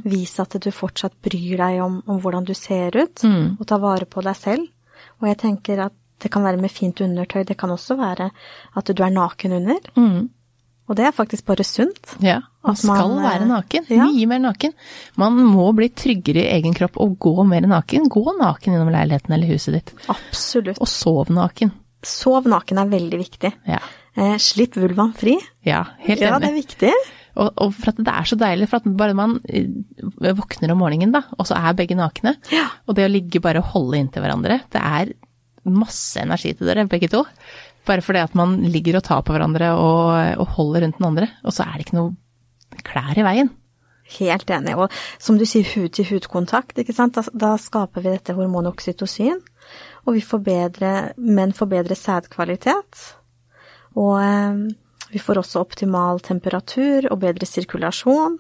Vis 0.08 0.38
at 0.44 0.58
du 0.64 0.72
fortsatt 0.72 1.16
bryr 1.24 1.58
deg 1.60 1.82
om, 1.84 2.02
om 2.08 2.20
hvordan 2.24 2.48
du 2.48 2.54
ser 2.58 2.96
ut, 2.98 3.24
og 3.28 3.64
ta 3.68 3.80
vare 3.82 4.06
på 4.10 4.24
deg 4.26 4.38
selv. 4.40 4.68
Og 5.22 5.30
jeg 5.30 5.42
tenker 5.44 5.88
at 5.88 5.96
det 6.24 6.32
kan 6.34 6.42
være 6.42 6.58
med 6.58 6.74
fint 6.74 6.98
undertøy, 7.06 7.44
det 7.46 7.58
kan 7.62 7.70
også 7.70 7.96
være 8.00 8.32
at 8.78 8.90
du 8.90 9.04
er 9.06 9.14
naken 9.14 9.54
under. 9.60 9.92
Og 10.88 10.96
det 10.96 11.04
er 11.06 11.12
faktisk 11.12 11.46
bare 11.46 11.66
sunt. 11.68 12.16
Ja, 12.24 12.40
man 12.68 12.78
skal 12.80 13.16
være 13.24 13.42
eh, 13.46 13.50
naken. 13.50 13.88
ja. 13.96 14.06
Mye 14.12 14.28
mer 14.30 14.40
naken. 14.46 14.74
Man 15.24 15.38
må 15.56 15.70
bli 15.78 15.90
tryggere 15.90 16.44
i 16.46 16.52
egen 16.60 16.76
kropp 16.78 17.00
og 17.04 17.18
gå 17.24 17.34
mer 17.48 17.66
naken. 17.68 18.08
Gå 18.14 18.26
naken 18.40 18.76
gjennom 18.78 18.92
leiligheten 18.94 19.34
eller 19.38 19.48
huset 19.56 19.80
ditt. 19.80 19.94
Absolutt. 20.12 20.78
Og 20.84 20.88
sov 20.92 21.32
naken. 21.34 21.72
Sov 22.06 22.46
naken 22.52 22.84
er 22.84 22.92
veldig 22.98 23.24
viktig. 23.24 23.54
Ja, 23.68 23.80
Eh, 24.18 24.34
slipp 24.42 24.74
vulvaen 24.82 25.12
fri. 25.14 25.36
ja 25.62 25.84
helt 26.02 26.22
Ja, 26.24 26.40
det 26.42 26.48
er 26.50 26.56
viktig. 26.56 26.90
Og, 27.38 27.52
og 27.62 27.74
for 27.78 27.92
at 27.92 28.00
det 28.02 28.14
er 28.18 28.26
så 28.26 28.34
deilig, 28.42 28.66
for 28.72 28.80
at 28.82 28.88
bare 28.98 29.14
man 29.14 29.36
eh, 29.46 29.68
våkner 30.34 30.72
om 30.74 30.80
morgenen, 30.82 31.12
da, 31.14 31.22
og 31.38 31.46
så 31.46 31.54
er 31.54 31.76
begge 31.78 31.94
nakne, 32.00 32.32
Ja. 32.50 32.64
og 32.90 32.96
det 32.98 33.06
å 33.06 33.12
ligge 33.14 33.38
bare 33.46 33.62
og 33.62 33.70
holde 33.76 34.00
inntil 34.02 34.26
hverandre, 34.26 34.58
det 34.74 34.82
er 34.82 35.12
masse 35.70 36.18
energi 36.18 36.56
til 36.58 36.66
dere, 36.66 36.88
begge 36.90 37.12
to. 37.14 37.22
Bare 37.86 38.02
fordi 38.02 38.24
at 38.26 38.34
man 38.34 38.58
ligger 38.74 38.98
og 38.98 39.04
tar 39.06 39.22
på 39.22 39.36
hverandre 39.38 39.70
og, 39.78 40.42
og 40.42 40.48
holder 40.58 40.88
rundt 40.88 40.98
den 40.98 41.10
andre, 41.12 41.30
og 41.46 41.54
så 41.54 41.68
er 41.70 41.78
det 41.78 41.86
ikke 41.86 42.00
noe 42.00 42.16
klær 42.86 43.18
i 43.18 43.26
veien. 43.26 43.50
Helt 44.18 44.50
enig. 44.50 44.76
Og 44.80 44.94
som 45.20 45.38
du 45.40 45.44
sier, 45.46 45.68
hud-til-hud-kontakt, 45.68 46.78
ikke 46.80 46.96
sant. 46.96 47.18
Da, 47.18 47.26
da 47.34 47.56
skaper 47.60 48.06
vi 48.06 48.14
dette 48.14 48.36
hormonet 48.38 48.72
oksytocin. 48.72 49.42
Og 50.08 50.16
vi 50.16 50.22
får 50.24 50.44
bedre, 50.46 50.92
menn 51.18 51.52
får 51.56 51.68
bedre 51.74 51.98
sædkvalitet. 52.00 53.02
Og 54.00 54.14
eh, 54.24 54.62
vi 55.12 55.20
får 55.24 55.42
også 55.42 55.60
optimal 55.66 56.22
temperatur 56.24 57.10
og 57.12 57.20
bedre 57.20 57.48
sirkulasjon. 57.48 58.40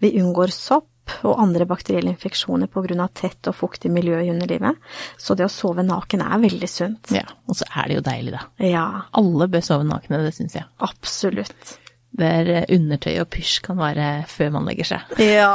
Vi 0.00 0.14
unngår 0.22 0.52
sopp 0.52 0.88
og 1.26 1.40
andre 1.42 1.66
bakterielle 1.66 2.12
infeksjoner 2.14 2.68
pga. 2.70 3.08
tett 3.12 3.48
og 3.50 3.56
fuktig 3.58 3.90
miljø 3.90 4.20
i 4.22 4.30
underlivet. 4.30 4.78
Så 5.18 5.34
det 5.34 5.44
å 5.44 5.50
sove 5.50 5.82
naken 5.82 6.22
er 6.22 6.38
veldig 6.38 6.68
sunt. 6.70 7.10
Ja, 7.12 7.24
og 7.48 7.58
så 7.58 7.66
er 7.76 7.88
det 7.88 7.96
jo 7.98 8.04
deilig, 8.06 8.32
da. 8.36 8.42
Ja, 8.64 8.86
Alle 9.12 9.48
bør 9.50 9.60
sove 9.66 9.84
nakne, 9.84 10.22
det 10.22 10.32
syns 10.38 10.54
jeg. 10.54 10.64
absolutt. 10.78 11.78
Der 12.18 12.48
eh, 12.60 12.64
undertøy 12.76 13.14
og 13.22 13.30
pysj 13.32 13.60
kan 13.64 13.78
være 13.80 14.08
før 14.28 14.50
man 14.58 14.66
legger 14.68 14.84
seg. 14.94 15.14
Ja. 15.32 15.54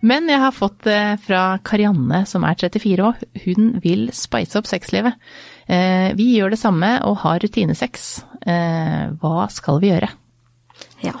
Men 0.00 0.30
jeg 0.32 0.40
har 0.40 0.54
fått 0.56 0.78
det 0.86 1.18
fra 1.26 1.58
Karianne, 1.60 2.22
som 2.24 2.44
er 2.48 2.54
34 2.56 3.04
år. 3.04 3.18
Hun 3.44 3.66
vil 3.84 4.06
spice 4.16 4.56
opp 4.56 4.64
sexlivet. 4.70 5.18
Eh, 5.68 6.14
Vi 6.16 6.30
gjør 6.38 6.54
det 6.54 6.58
samme 6.62 6.94
og 7.04 7.18
har 7.26 7.42
rutinesex. 7.44 8.06
Eh, 8.48 9.10
Hva 9.20 9.44
skal 9.52 9.82
vi 9.82 9.90
gjøre? 9.92 10.08
Ja. 11.04 11.12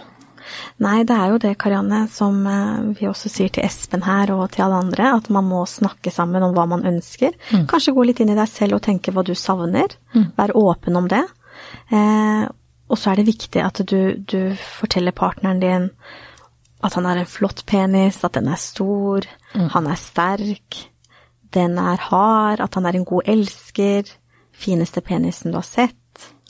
Nei, 0.80 1.02
det 1.04 1.12
er 1.12 1.28
jo 1.34 1.36
det, 1.44 1.52
Karianne, 1.60 2.06
som 2.10 2.40
eh, 2.48 2.88
vi 2.96 3.04
også 3.10 3.28
sier 3.28 3.52
til 3.52 3.66
Espen 3.68 4.00
her 4.06 4.32
og 4.32 4.46
til 4.56 4.64
alle 4.64 4.80
andre, 4.80 5.10
at 5.18 5.28
man 5.28 5.44
må 5.46 5.60
snakke 5.68 6.08
sammen 6.10 6.42
om 6.48 6.56
hva 6.56 6.64
man 6.72 6.86
ønsker. 6.88 7.36
Kanskje 7.68 7.92
gå 7.98 8.06
litt 8.08 8.24
inn 8.24 8.32
i 8.32 8.38
deg 8.40 8.48
selv 8.48 8.78
og 8.78 8.82
tenke 8.88 9.12
hva 9.12 9.26
du 9.28 9.34
savner. 9.36 9.92
Vær 10.40 10.56
åpen 10.56 10.96
om 10.96 11.12
det. 11.12 11.20
Og 12.90 12.98
så 12.98 13.12
er 13.12 13.20
det 13.20 13.28
viktig 13.30 13.62
at 13.62 13.80
du, 13.86 14.00
du 14.18 14.56
forteller 14.58 15.14
partneren 15.16 15.62
din 15.62 15.88
at 16.82 16.94
han 16.96 17.04
har 17.04 17.18
en 17.20 17.28
flott 17.28 17.62
penis, 17.68 18.22
at 18.24 18.38
den 18.38 18.48
er 18.48 18.56
stor, 18.60 19.26
han 19.52 19.86
er 19.90 19.98
sterk, 20.00 20.78
den 21.52 21.74
er 21.78 22.00
hard, 22.08 22.62
at 22.64 22.78
han 22.78 22.86
er 22.88 22.96
en 22.96 23.04
god 23.04 23.28
elsker, 23.28 24.08
fineste 24.56 25.02
penisen 25.04 25.52
du 25.52 25.58
har 25.60 25.66
sett. 25.68 25.96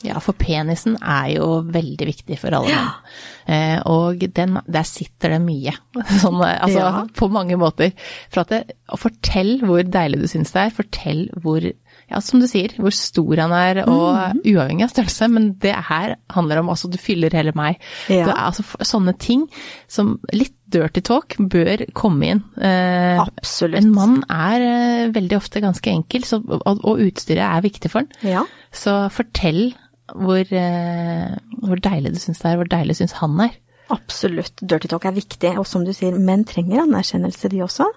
Ja, 0.07 0.17
for 0.23 0.33
penisen 0.33 0.95
er 1.03 1.27
jo 1.35 1.49
veldig 1.67 2.07
viktig 2.09 2.37
for 2.41 2.55
alle 2.57 2.71
menn. 2.73 3.11
Eh, 3.53 3.83
og 3.91 4.23
den, 4.33 4.55
der 4.65 4.87
sitter 4.87 5.35
det 5.35 5.41
mye. 5.43 5.75
Sånn, 6.23 6.39
eh, 6.41 6.55
altså 6.63 6.79
Ja. 6.87 7.03
på 7.19 7.27
mange 7.29 7.59
måter. 7.61 7.91
For 8.33 8.41
at 8.45 8.55
det, 8.55 8.61
fortell 8.97 9.59
hvor 9.67 9.83
deilig 9.83 10.23
du 10.23 10.27
syns 10.31 10.55
det 10.55 10.63
er. 10.63 10.73
Fortell 10.79 11.21
hvor, 11.43 11.67
ja 12.11 12.21
som 12.23 12.41
du 12.41 12.47
sier, 12.49 12.73
hvor 12.81 12.93
stor 12.95 13.39
han 13.43 13.53
er, 13.55 13.83
og 13.87 14.41
uavhengig 14.43 14.85
av 14.85 14.93
størrelse. 14.93 15.29
Men 15.31 15.51
det 15.63 15.75
her 15.89 16.15
handler 16.35 16.61
om 16.61 16.71
altså 16.73 16.91
du 16.91 16.99
fyller 17.01 17.33
hele 17.35 17.55
meg. 17.57 17.79
Ja. 18.11 18.25
Det 18.27 18.33
er 18.33 18.41
altså 18.49 18.65
sånne 18.87 19.15
ting 19.21 19.47
som 19.91 20.17
litt 20.35 20.55
dirty 20.71 21.03
talk 21.03 21.35
bør 21.51 21.85
komme 21.97 22.33
inn. 22.33 22.43
Eh, 22.61 23.19
Absolutt. 23.21 23.79
en 23.81 23.91
mann 23.95 24.19
er 24.31 24.65
eh, 24.67 25.13
veldig 25.15 25.39
ofte 25.39 25.63
ganske 25.63 25.91
enkel, 25.91 26.27
så, 26.27 26.39
og, 26.45 26.83
og 26.87 27.01
utstyret 27.07 27.43
er 27.47 27.65
viktig 27.65 27.91
for 27.91 28.05
han. 28.05 28.11
Ja. 28.23 28.45
Så 28.71 28.95
fortell 29.13 29.73
hvor, 30.11 30.43
eh, 30.43 31.35
hvor 31.63 31.81
deilig 31.83 32.15
du 32.15 32.21
syns 32.21 32.41
det 32.43 32.51
er, 32.51 32.61
hvor 32.61 32.71
deilig 32.71 32.99
syns 32.99 33.17
han 33.19 33.39
er. 33.47 33.57
Absolutt. 33.91 34.63
Dirty 34.63 34.87
talk 34.91 35.05
er 35.09 35.15
viktig, 35.15 35.51
og 35.59 35.67
som 35.67 35.83
du 35.87 35.91
sier, 35.95 36.15
menn 36.15 36.45
trenger 36.47 36.85
anerkjennelse, 36.85 37.51
de 37.51 37.63
også. 37.65 37.89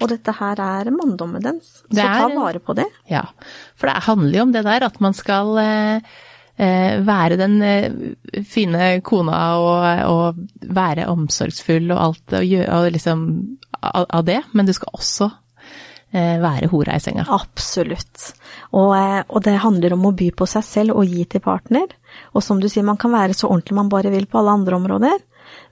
Og 0.00 0.08
dette 0.08 0.32
her 0.38 0.60
er 0.64 0.90
manndommen 0.94 1.42
dens, 1.44 1.82
så 1.84 1.94
Det 1.94 2.02
ta 2.08 2.26
er- 2.28 2.36
vare 2.38 2.60
på 2.64 2.74
det. 2.78 2.86
Ja, 3.10 3.24
for 3.76 3.86
det 3.90 4.02
handler 4.06 4.38
jo 4.38 4.42
om 4.48 4.52
det 4.52 4.64
der 4.64 4.86
at 4.86 5.00
man 5.00 5.12
skal 5.14 5.58
eh, 5.58 6.00
eh, 6.58 7.00
være 7.04 7.36
den 7.40 7.58
eh, 7.62 8.42
fine 8.44 9.00
kona 9.02 9.42
og, 9.60 9.84
og 10.10 10.72
være 10.74 11.06
omsorgsfull 11.12 11.90
og 11.92 12.00
alt, 12.08 12.26
og, 12.32 12.44
gjøre, 12.44 12.68
og 12.80 12.92
liksom 12.96 13.26
av, 13.82 14.24
det, 14.24 14.42
men 14.52 14.66
du 14.68 14.72
skal 14.76 14.92
også 14.92 15.30
eh, 16.12 16.36
være 16.42 16.68
hora 16.72 16.96
i 16.96 17.00
senga. 17.00 17.24
Absolutt. 17.32 18.32
Og, 18.76 18.92
og 19.28 19.42
det 19.44 19.58
handler 19.62 19.94
om 19.96 20.04
å 20.10 20.14
by 20.16 20.30
på 20.36 20.46
seg 20.48 20.64
selv 20.66 20.96
og 21.00 21.06
gi 21.08 21.24
til 21.24 21.40
partner. 21.44 21.86
Og 22.34 22.42
som 22.44 22.60
du 22.60 22.68
sier, 22.68 22.84
man 22.86 22.98
kan 23.00 23.12
være 23.14 23.34
så 23.36 23.48
ordentlig 23.48 23.76
man 23.78 23.88
bare 23.92 24.12
vil 24.12 24.26
på 24.30 24.38
alle 24.40 24.56
andre 24.60 24.76
områder, 24.80 25.18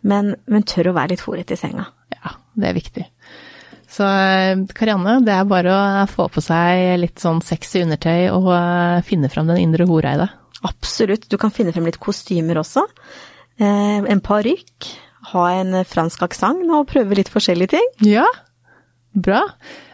men, 0.08 0.34
men 0.46 0.64
tør 0.68 0.90
å 0.90 0.96
være 0.96 1.12
litt 1.16 1.24
horete 1.26 1.54
i 1.54 1.60
senga. 1.60 1.84
Ja, 2.16 2.32
det 2.58 2.70
er 2.70 2.74
viktig. 2.78 3.04
Så 3.88 4.04
eh, 4.04 4.64
Karianne, 4.76 5.18
det 5.24 5.32
er 5.32 5.48
bare 5.48 5.72
å 5.72 6.06
få 6.10 6.28
på 6.32 6.42
seg 6.44 6.98
litt 7.00 7.22
sånn 7.22 7.40
sexy 7.44 7.86
undertøy 7.86 8.28
og 8.34 8.50
eh, 8.52 9.00
finne 9.06 9.30
fram 9.32 9.48
den 9.48 9.62
indre 9.62 9.88
hora 9.88 10.14
i 10.14 10.22
deg. 10.22 10.34
Absolutt. 10.68 11.28
Du 11.30 11.38
kan 11.40 11.54
finne 11.54 11.72
frem 11.72 11.86
litt 11.88 12.00
kostymer 12.02 12.60
også. 12.60 12.84
Eh, 13.58 14.04
en 14.04 14.24
parykk. 14.24 14.90
Ha 15.32 15.46
en 15.60 15.80
fransk 15.88 16.22
aksent 16.24 16.68
og 16.72 16.88
prøve 16.90 17.16
litt 17.18 17.32
forskjellige 17.32 17.76
ting. 17.76 17.88
Ja, 18.06 18.26
bra. 19.12 19.42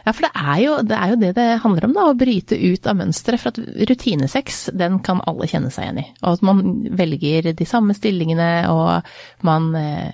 Ja, 0.05 0.13
for 0.13 0.27
det 0.27 0.31
er, 0.35 0.57
jo, 0.61 0.73
det 0.85 0.97
er 0.97 1.11
jo 1.11 1.19
det 1.21 1.31
det 1.37 1.45
handler 1.63 1.87
om, 1.87 1.95
da, 1.95 2.05
å 2.09 2.17
bryte 2.17 2.57
ut 2.59 2.87
av 2.87 2.99
mønsteret. 2.99 3.41
For 3.41 3.53
at 3.53 3.87
rutinesex, 3.89 4.67
den 4.77 4.99
kan 5.05 5.23
alle 5.25 5.47
kjenne 5.49 5.71
seg 5.73 5.87
igjen 5.87 6.03
i. 6.03 6.05
Og 6.21 6.37
at 6.37 6.45
man 6.45 6.61
velger 6.99 7.51
de 7.57 7.67
samme 7.67 7.95
stillingene, 7.97 8.49
og 8.71 9.47
man 9.47 9.71
eh, 9.79 10.11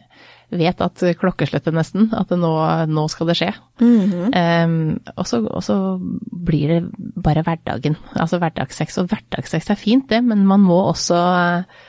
vet 0.51 0.81
at 0.83 1.03
klokkeslettet 1.19 1.75
nesten, 1.75 2.09
at 2.17 2.31
nå, 2.35 2.51
nå 2.91 3.05
skal 3.11 3.29
det 3.29 3.37
skje. 3.39 3.51
Em, 3.81 4.75
og, 5.15 5.23
så, 5.27 5.39
og 5.47 5.63
så 5.63 5.77
blir 6.01 6.73
det 6.73 6.81
bare 7.23 7.43
hverdagen. 7.47 7.95
Altså 8.15 8.41
hverdagssex. 8.41 8.99
Og 9.01 9.11
hverdagssex 9.11 9.71
er 9.71 9.79
fint, 9.79 10.07
det, 10.11 10.21
men 10.27 10.43
man 10.47 10.63
må 10.65 10.81
også 10.89 11.17
eh, 11.17 11.81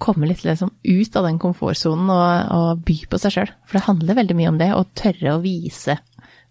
komme 0.00 0.30
litt 0.30 0.44
liksom 0.46 0.72
ut 0.72 1.18
av 1.18 1.26
den 1.28 1.40
komfortsonen 1.42 2.12
og, 2.14 2.52
og 2.54 2.84
by 2.86 3.00
på 3.10 3.20
seg 3.20 3.34
sjøl. 3.34 3.52
For 3.68 3.78
det 3.78 3.86
handler 3.88 4.20
veldig 4.22 4.38
mye 4.38 4.52
om 4.52 4.60
det, 4.62 4.70
å 4.74 4.86
tørre 4.98 5.36
å 5.36 5.42
vise. 5.44 5.98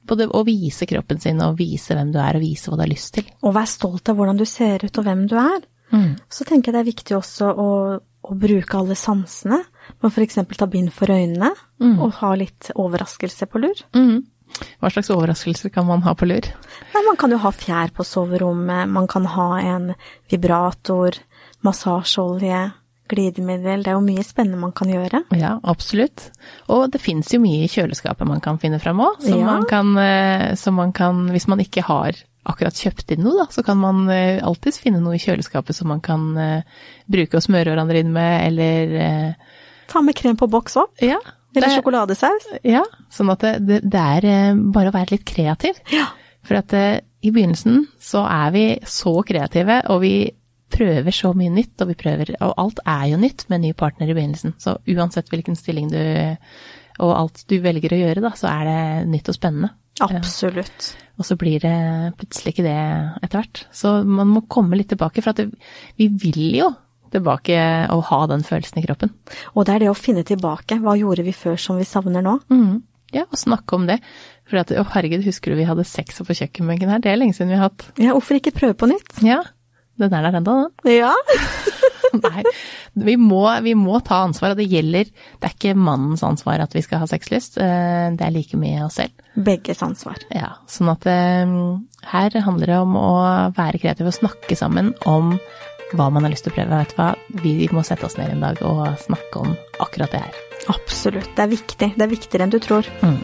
Både 0.07 0.29
å 0.29 0.43
vise 0.47 0.87
kroppen 0.87 1.19
sin 1.23 1.41
og 1.43 1.57
vise 1.59 1.95
hvem 1.95 2.13
du 2.13 2.21
er 2.23 2.37
og 2.37 2.45
vise 2.45 2.69
hva 2.69 2.79
du 2.79 2.85
har 2.85 2.91
lyst 2.91 3.15
til. 3.17 3.27
Og 3.43 3.55
vær 3.57 3.67
stolt 3.67 4.11
av 4.11 4.19
hvordan 4.19 4.39
du 4.39 4.45
ser 4.47 4.85
ut 4.85 5.01
og 5.01 5.07
hvem 5.07 5.25
du 5.27 5.35
er. 5.41 5.65
Så 6.31 6.45
tenker 6.47 6.69
jeg 6.69 6.77
det 6.77 6.83
er 6.83 6.91
viktig 6.91 7.17
også 7.17 7.49
å, 7.51 7.71
å 7.97 8.37
bruke 8.39 8.79
alle 8.79 8.97
sansene. 8.99 9.61
Man 10.03 10.11
f.eks. 10.11 10.39
ta 10.57 10.67
bind 10.67 10.91
for 10.93 11.07
øynene 11.13 11.51
og 12.01 12.11
ha 12.19 12.33
litt 12.35 12.71
overraskelse 12.75 13.47
på 13.49 13.61
lur. 13.63 13.83
Hva 14.79 14.89
slags 14.89 15.09
overraskelser 15.13 15.69
kan 15.73 15.85
man 15.85 16.01
ha 16.05 16.13
på 16.17 16.25
lur? 16.29 16.45
Nei, 16.93 17.03
man 17.05 17.17
kan 17.19 17.31
jo 17.33 17.37
ha 17.43 17.51
fjær 17.51 17.91
på 17.93 18.05
soverommet, 18.07 18.87
man 18.89 19.07
kan 19.11 19.25
ha 19.25 19.49
en 19.59 19.91
vibrator, 20.31 21.17
massasjeolje, 21.67 22.61
glidemiddel. 23.07 23.83
Det 23.85 23.91
er 23.91 23.95
jo 23.95 24.03
mye 24.03 24.23
spennende 24.25 24.59
man 24.59 24.73
kan 24.75 24.89
gjøre. 24.91 25.21
Ja, 25.39 25.53
absolutt. 25.63 26.29
Og 26.73 26.89
det 26.91 26.99
fins 27.03 27.29
jo 27.31 27.39
mye 27.43 27.63
i 27.65 27.69
kjøleskapet 27.71 28.27
man 28.27 28.41
kan 28.43 28.57
finne 28.59 28.79
fram 28.83 28.99
òg, 29.03 29.21
som, 29.23 29.39
Ja. 29.39 29.45
man 29.45 29.65
kan, 29.69 29.93
eh, 29.97 30.55
som 30.55 30.75
man 30.75 30.91
kan 30.91 31.27
Hvis 31.31 31.47
man 31.47 31.59
ikke 31.59 31.83
har 31.83 32.11
akkurat 32.45 32.73
kjøpt 32.73 33.11
inn 33.11 33.23
noe, 33.23 33.37
da, 33.43 33.45
så 33.51 33.63
kan 33.63 33.77
man 33.77 34.09
eh, 34.09 34.41
alltids 34.43 34.79
finne 34.79 34.99
noe 35.03 35.15
i 35.15 35.19
kjøleskapet 35.19 35.75
som 35.75 35.87
man 35.89 35.99
kan 36.01 36.37
eh, 36.37 36.61
bruke 37.09 37.35
og 37.35 37.43
smøre 37.43 37.71
hverandre 37.75 37.99
inn 37.99 38.11
med, 38.13 38.47
eller 38.47 39.35
Ta 39.91 40.01
med 40.03 40.15
krem 40.19 40.37
på 40.39 40.49
boks 40.51 40.75
opp, 40.81 40.93
Ja. 41.01 41.19
eller 41.55 41.73
sjokoladesaus. 41.77 42.47
Ja, 42.67 42.83
sånn 43.13 43.31
at 43.33 43.41
det, 43.45 43.53
det, 43.65 43.81
det 43.89 44.01
er 44.17 44.25
eh, 44.31 44.55
bare 44.73 44.91
å 44.91 44.95
være 44.95 45.15
litt 45.15 45.25
kreativ. 45.25 45.79
Ja. 45.93 46.09
For 46.47 46.59
at 46.59 46.73
eh, 46.77 46.99
i 47.25 47.31
begynnelsen 47.33 47.87
så 48.03 48.25
er 48.29 48.51
vi 48.53 48.65
så 48.87 49.15
kreative, 49.25 49.81
og 49.89 50.01
vi 50.03 50.15
prøver 50.69 51.15
så 51.15 51.31
mye 51.33 51.49
nytt, 51.55 51.79
og 51.81 51.87
vi 51.93 51.95
prøver 51.95 52.33
Og 52.43 52.53
alt 52.59 52.79
er 52.85 53.05
jo 53.13 53.17
nytt 53.21 53.45
med 53.49 53.61
ny 53.63 53.71
partner 53.73 54.09
i 54.11 54.13
begynnelsen. 54.17 54.53
Så 54.59 54.75
uansett 54.91 55.29
hvilken 55.31 55.55
stilling 55.55 55.87
du 55.93 56.01
Og 56.99 57.13
alt 57.15 57.43
du 57.47 57.55
velger 57.63 57.93
å 57.95 57.99
gjøre, 58.01 58.21
da, 58.25 58.31
så 58.35 58.49
er 58.51 58.65
det 58.67 59.07
nytt 59.13 59.29
og 59.31 59.37
spennende. 59.37 59.69
Absolutt. 60.03 60.89
Og 61.17 61.25
så 61.25 61.37
blir 61.39 61.61
det 61.63 61.73
plutselig 62.19 62.53
ikke 62.53 62.65
det 62.67 62.75
etter 63.23 63.39
hvert. 63.39 63.63
Så 63.73 63.93
man 64.05 64.27
må 64.33 64.43
komme 64.49 64.77
litt 64.77 64.89
tilbake, 64.91 65.23
for 65.25 65.33
at 65.33 65.41
vi 65.97 66.07
vil 66.09 66.57
jo 66.59 66.67
tilbake 67.13 67.57
og 67.93 68.05
ha 68.09 68.21
den 68.31 68.45
følelsen 68.47 68.81
i 68.81 68.85
kroppen. 68.85 69.13
Og 69.55 69.67
det 69.67 69.75
er 69.75 69.85
det 69.85 69.91
å 69.91 69.97
finne 69.97 70.25
tilbake. 70.27 70.79
Hva 70.83 70.97
gjorde 70.99 71.25
vi 71.27 71.35
før 71.35 71.59
som 71.61 71.79
vi 71.79 71.87
savner 71.87 72.25
nå? 72.25 72.37
Mm. 72.53 72.79
Ja, 73.15 73.23
og 73.23 73.39
snakke 73.39 73.77
om 73.77 73.85
det. 73.87 74.01
For 74.47 74.61
at, 74.61 74.71
å 74.75 74.83
herregud, 74.93 75.23
husker 75.27 75.53
du 75.53 75.61
vi 75.61 75.67
hadde 75.67 75.87
sex 75.87 76.19
på 76.23 76.35
kjøkkenbenken 76.35 76.91
her? 76.91 77.03
Det 77.03 77.11
er 77.11 77.19
lenge 77.19 77.35
siden 77.37 77.53
vi 77.53 77.59
har 77.59 77.69
hatt. 77.69 77.87
Ja, 77.99 78.15
hvorfor 78.15 78.39
ikke 78.39 78.55
prøve 78.55 78.77
på 78.79 78.89
nytt? 78.91 79.21
Ja, 79.23 79.41
den 79.97 80.13
er 80.13 80.27
der 80.27 80.37
ennå, 80.39 80.55
den. 80.85 80.97
Ja. 80.99 81.13
Nei, 82.17 82.43
vi 82.93 83.17
må, 83.19 83.41
vi 83.65 83.73
må, 83.75 83.97
ta 84.05 84.21
ansvar, 84.23 84.53
og 84.53 84.61
det 84.61 84.69
gjelder 84.71 85.09
Det 85.09 85.49
er 85.49 85.53
ikke 85.53 85.73
mannens 85.75 86.23
ansvar 86.23 86.61
at 86.63 86.75
vi 86.75 86.83
skal 86.85 87.01
ha 87.01 87.07
sexlyst, 87.09 87.57
eh, 87.59 88.07
det 88.15 88.23
er 88.23 88.33
like 88.33 88.59
mye 88.59 88.85
oss 88.85 88.99
selv. 89.01 89.25
Begges 89.35 89.83
ansvar. 89.85 90.21
Ja, 90.33 90.53
sånn 90.71 90.93
at 90.93 91.07
eh, 91.11 91.55
her 92.13 92.37
handler 92.45 92.73
det 92.73 92.79
om 92.79 92.95
å 92.99 93.09
være 93.57 93.81
kreativ 93.81 94.11
og 94.11 94.15
snakke 94.15 94.57
sammen 94.59 94.93
om 95.09 95.35
hva 95.95 96.09
man 96.11 96.25
har 96.25 96.33
lyst 96.33 96.47
til 96.47 96.53
å 96.53 96.57
prøve. 96.57 96.81
Vet 96.81 96.93
du 96.93 96.99
hva, 96.99 97.09
vi 97.43 97.55
må 97.71 97.83
sette 97.87 98.07
oss 98.07 98.17
ned 98.19 98.33
en 98.33 98.45
dag 98.47 98.61
og 98.67 98.85
snakke 99.03 99.43
om 99.43 99.55
akkurat 99.83 100.13
det 100.13 100.23
her. 100.25 100.39
Absolutt, 100.73 101.29
det 101.35 101.45
er 101.45 101.51
viktig. 101.53 101.91
Det 101.95 102.05
er 102.07 102.11
viktigere 102.11 102.47
enn 102.47 102.55
du 102.55 102.59
tror. 102.63 102.87
Mm. 103.03 103.19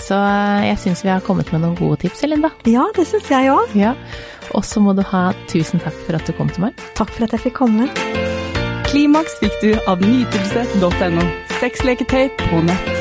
Så 0.00 0.16
eh, 0.16 0.66
jeg 0.70 0.80
syns 0.82 1.04
vi 1.04 1.12
har 1.12 1.22
kommet 1.24 1.52
med 1.52 1.62
noen 1.62 1.76
gode 1.78 2.00
tips, 2.04 2.24
Linda. 2.26 2.50
Ja, 2.68 2.86
det 2.96 3.06
syns 3.10 3.30
jeg 3.30 3.52
òg. 3.52 3.76
Ja. 3.78 3.94
Og 4.56 4.64
så 4.66 4.82
må 4.82 4.96
du 4.98 5.04
ha 5.06 5.28
tusen 5.52 5.82
takk 5.82 5.94
for 6.06 6.18
at 6.18 6.26
du 6.26 6.34
kom 6.36 6.50
til 6.50 6.66
meg. 6.66 6.86
Takk 6.98 7.12
for 7.14 7.28
at 7.28 7.36
jeg 7.36 7.46
fikk 7.46 7.60
komme. 7.60 7.90
Klimaks 8.90 9.38
fikk 9.42 9.60
du 9.62 9.70
av 9.86 10.02
nytelse.no. 10.02 11.28
Sexleketøy 11.60 12.32
på 12.42 12.64
nett. 12.66 12.99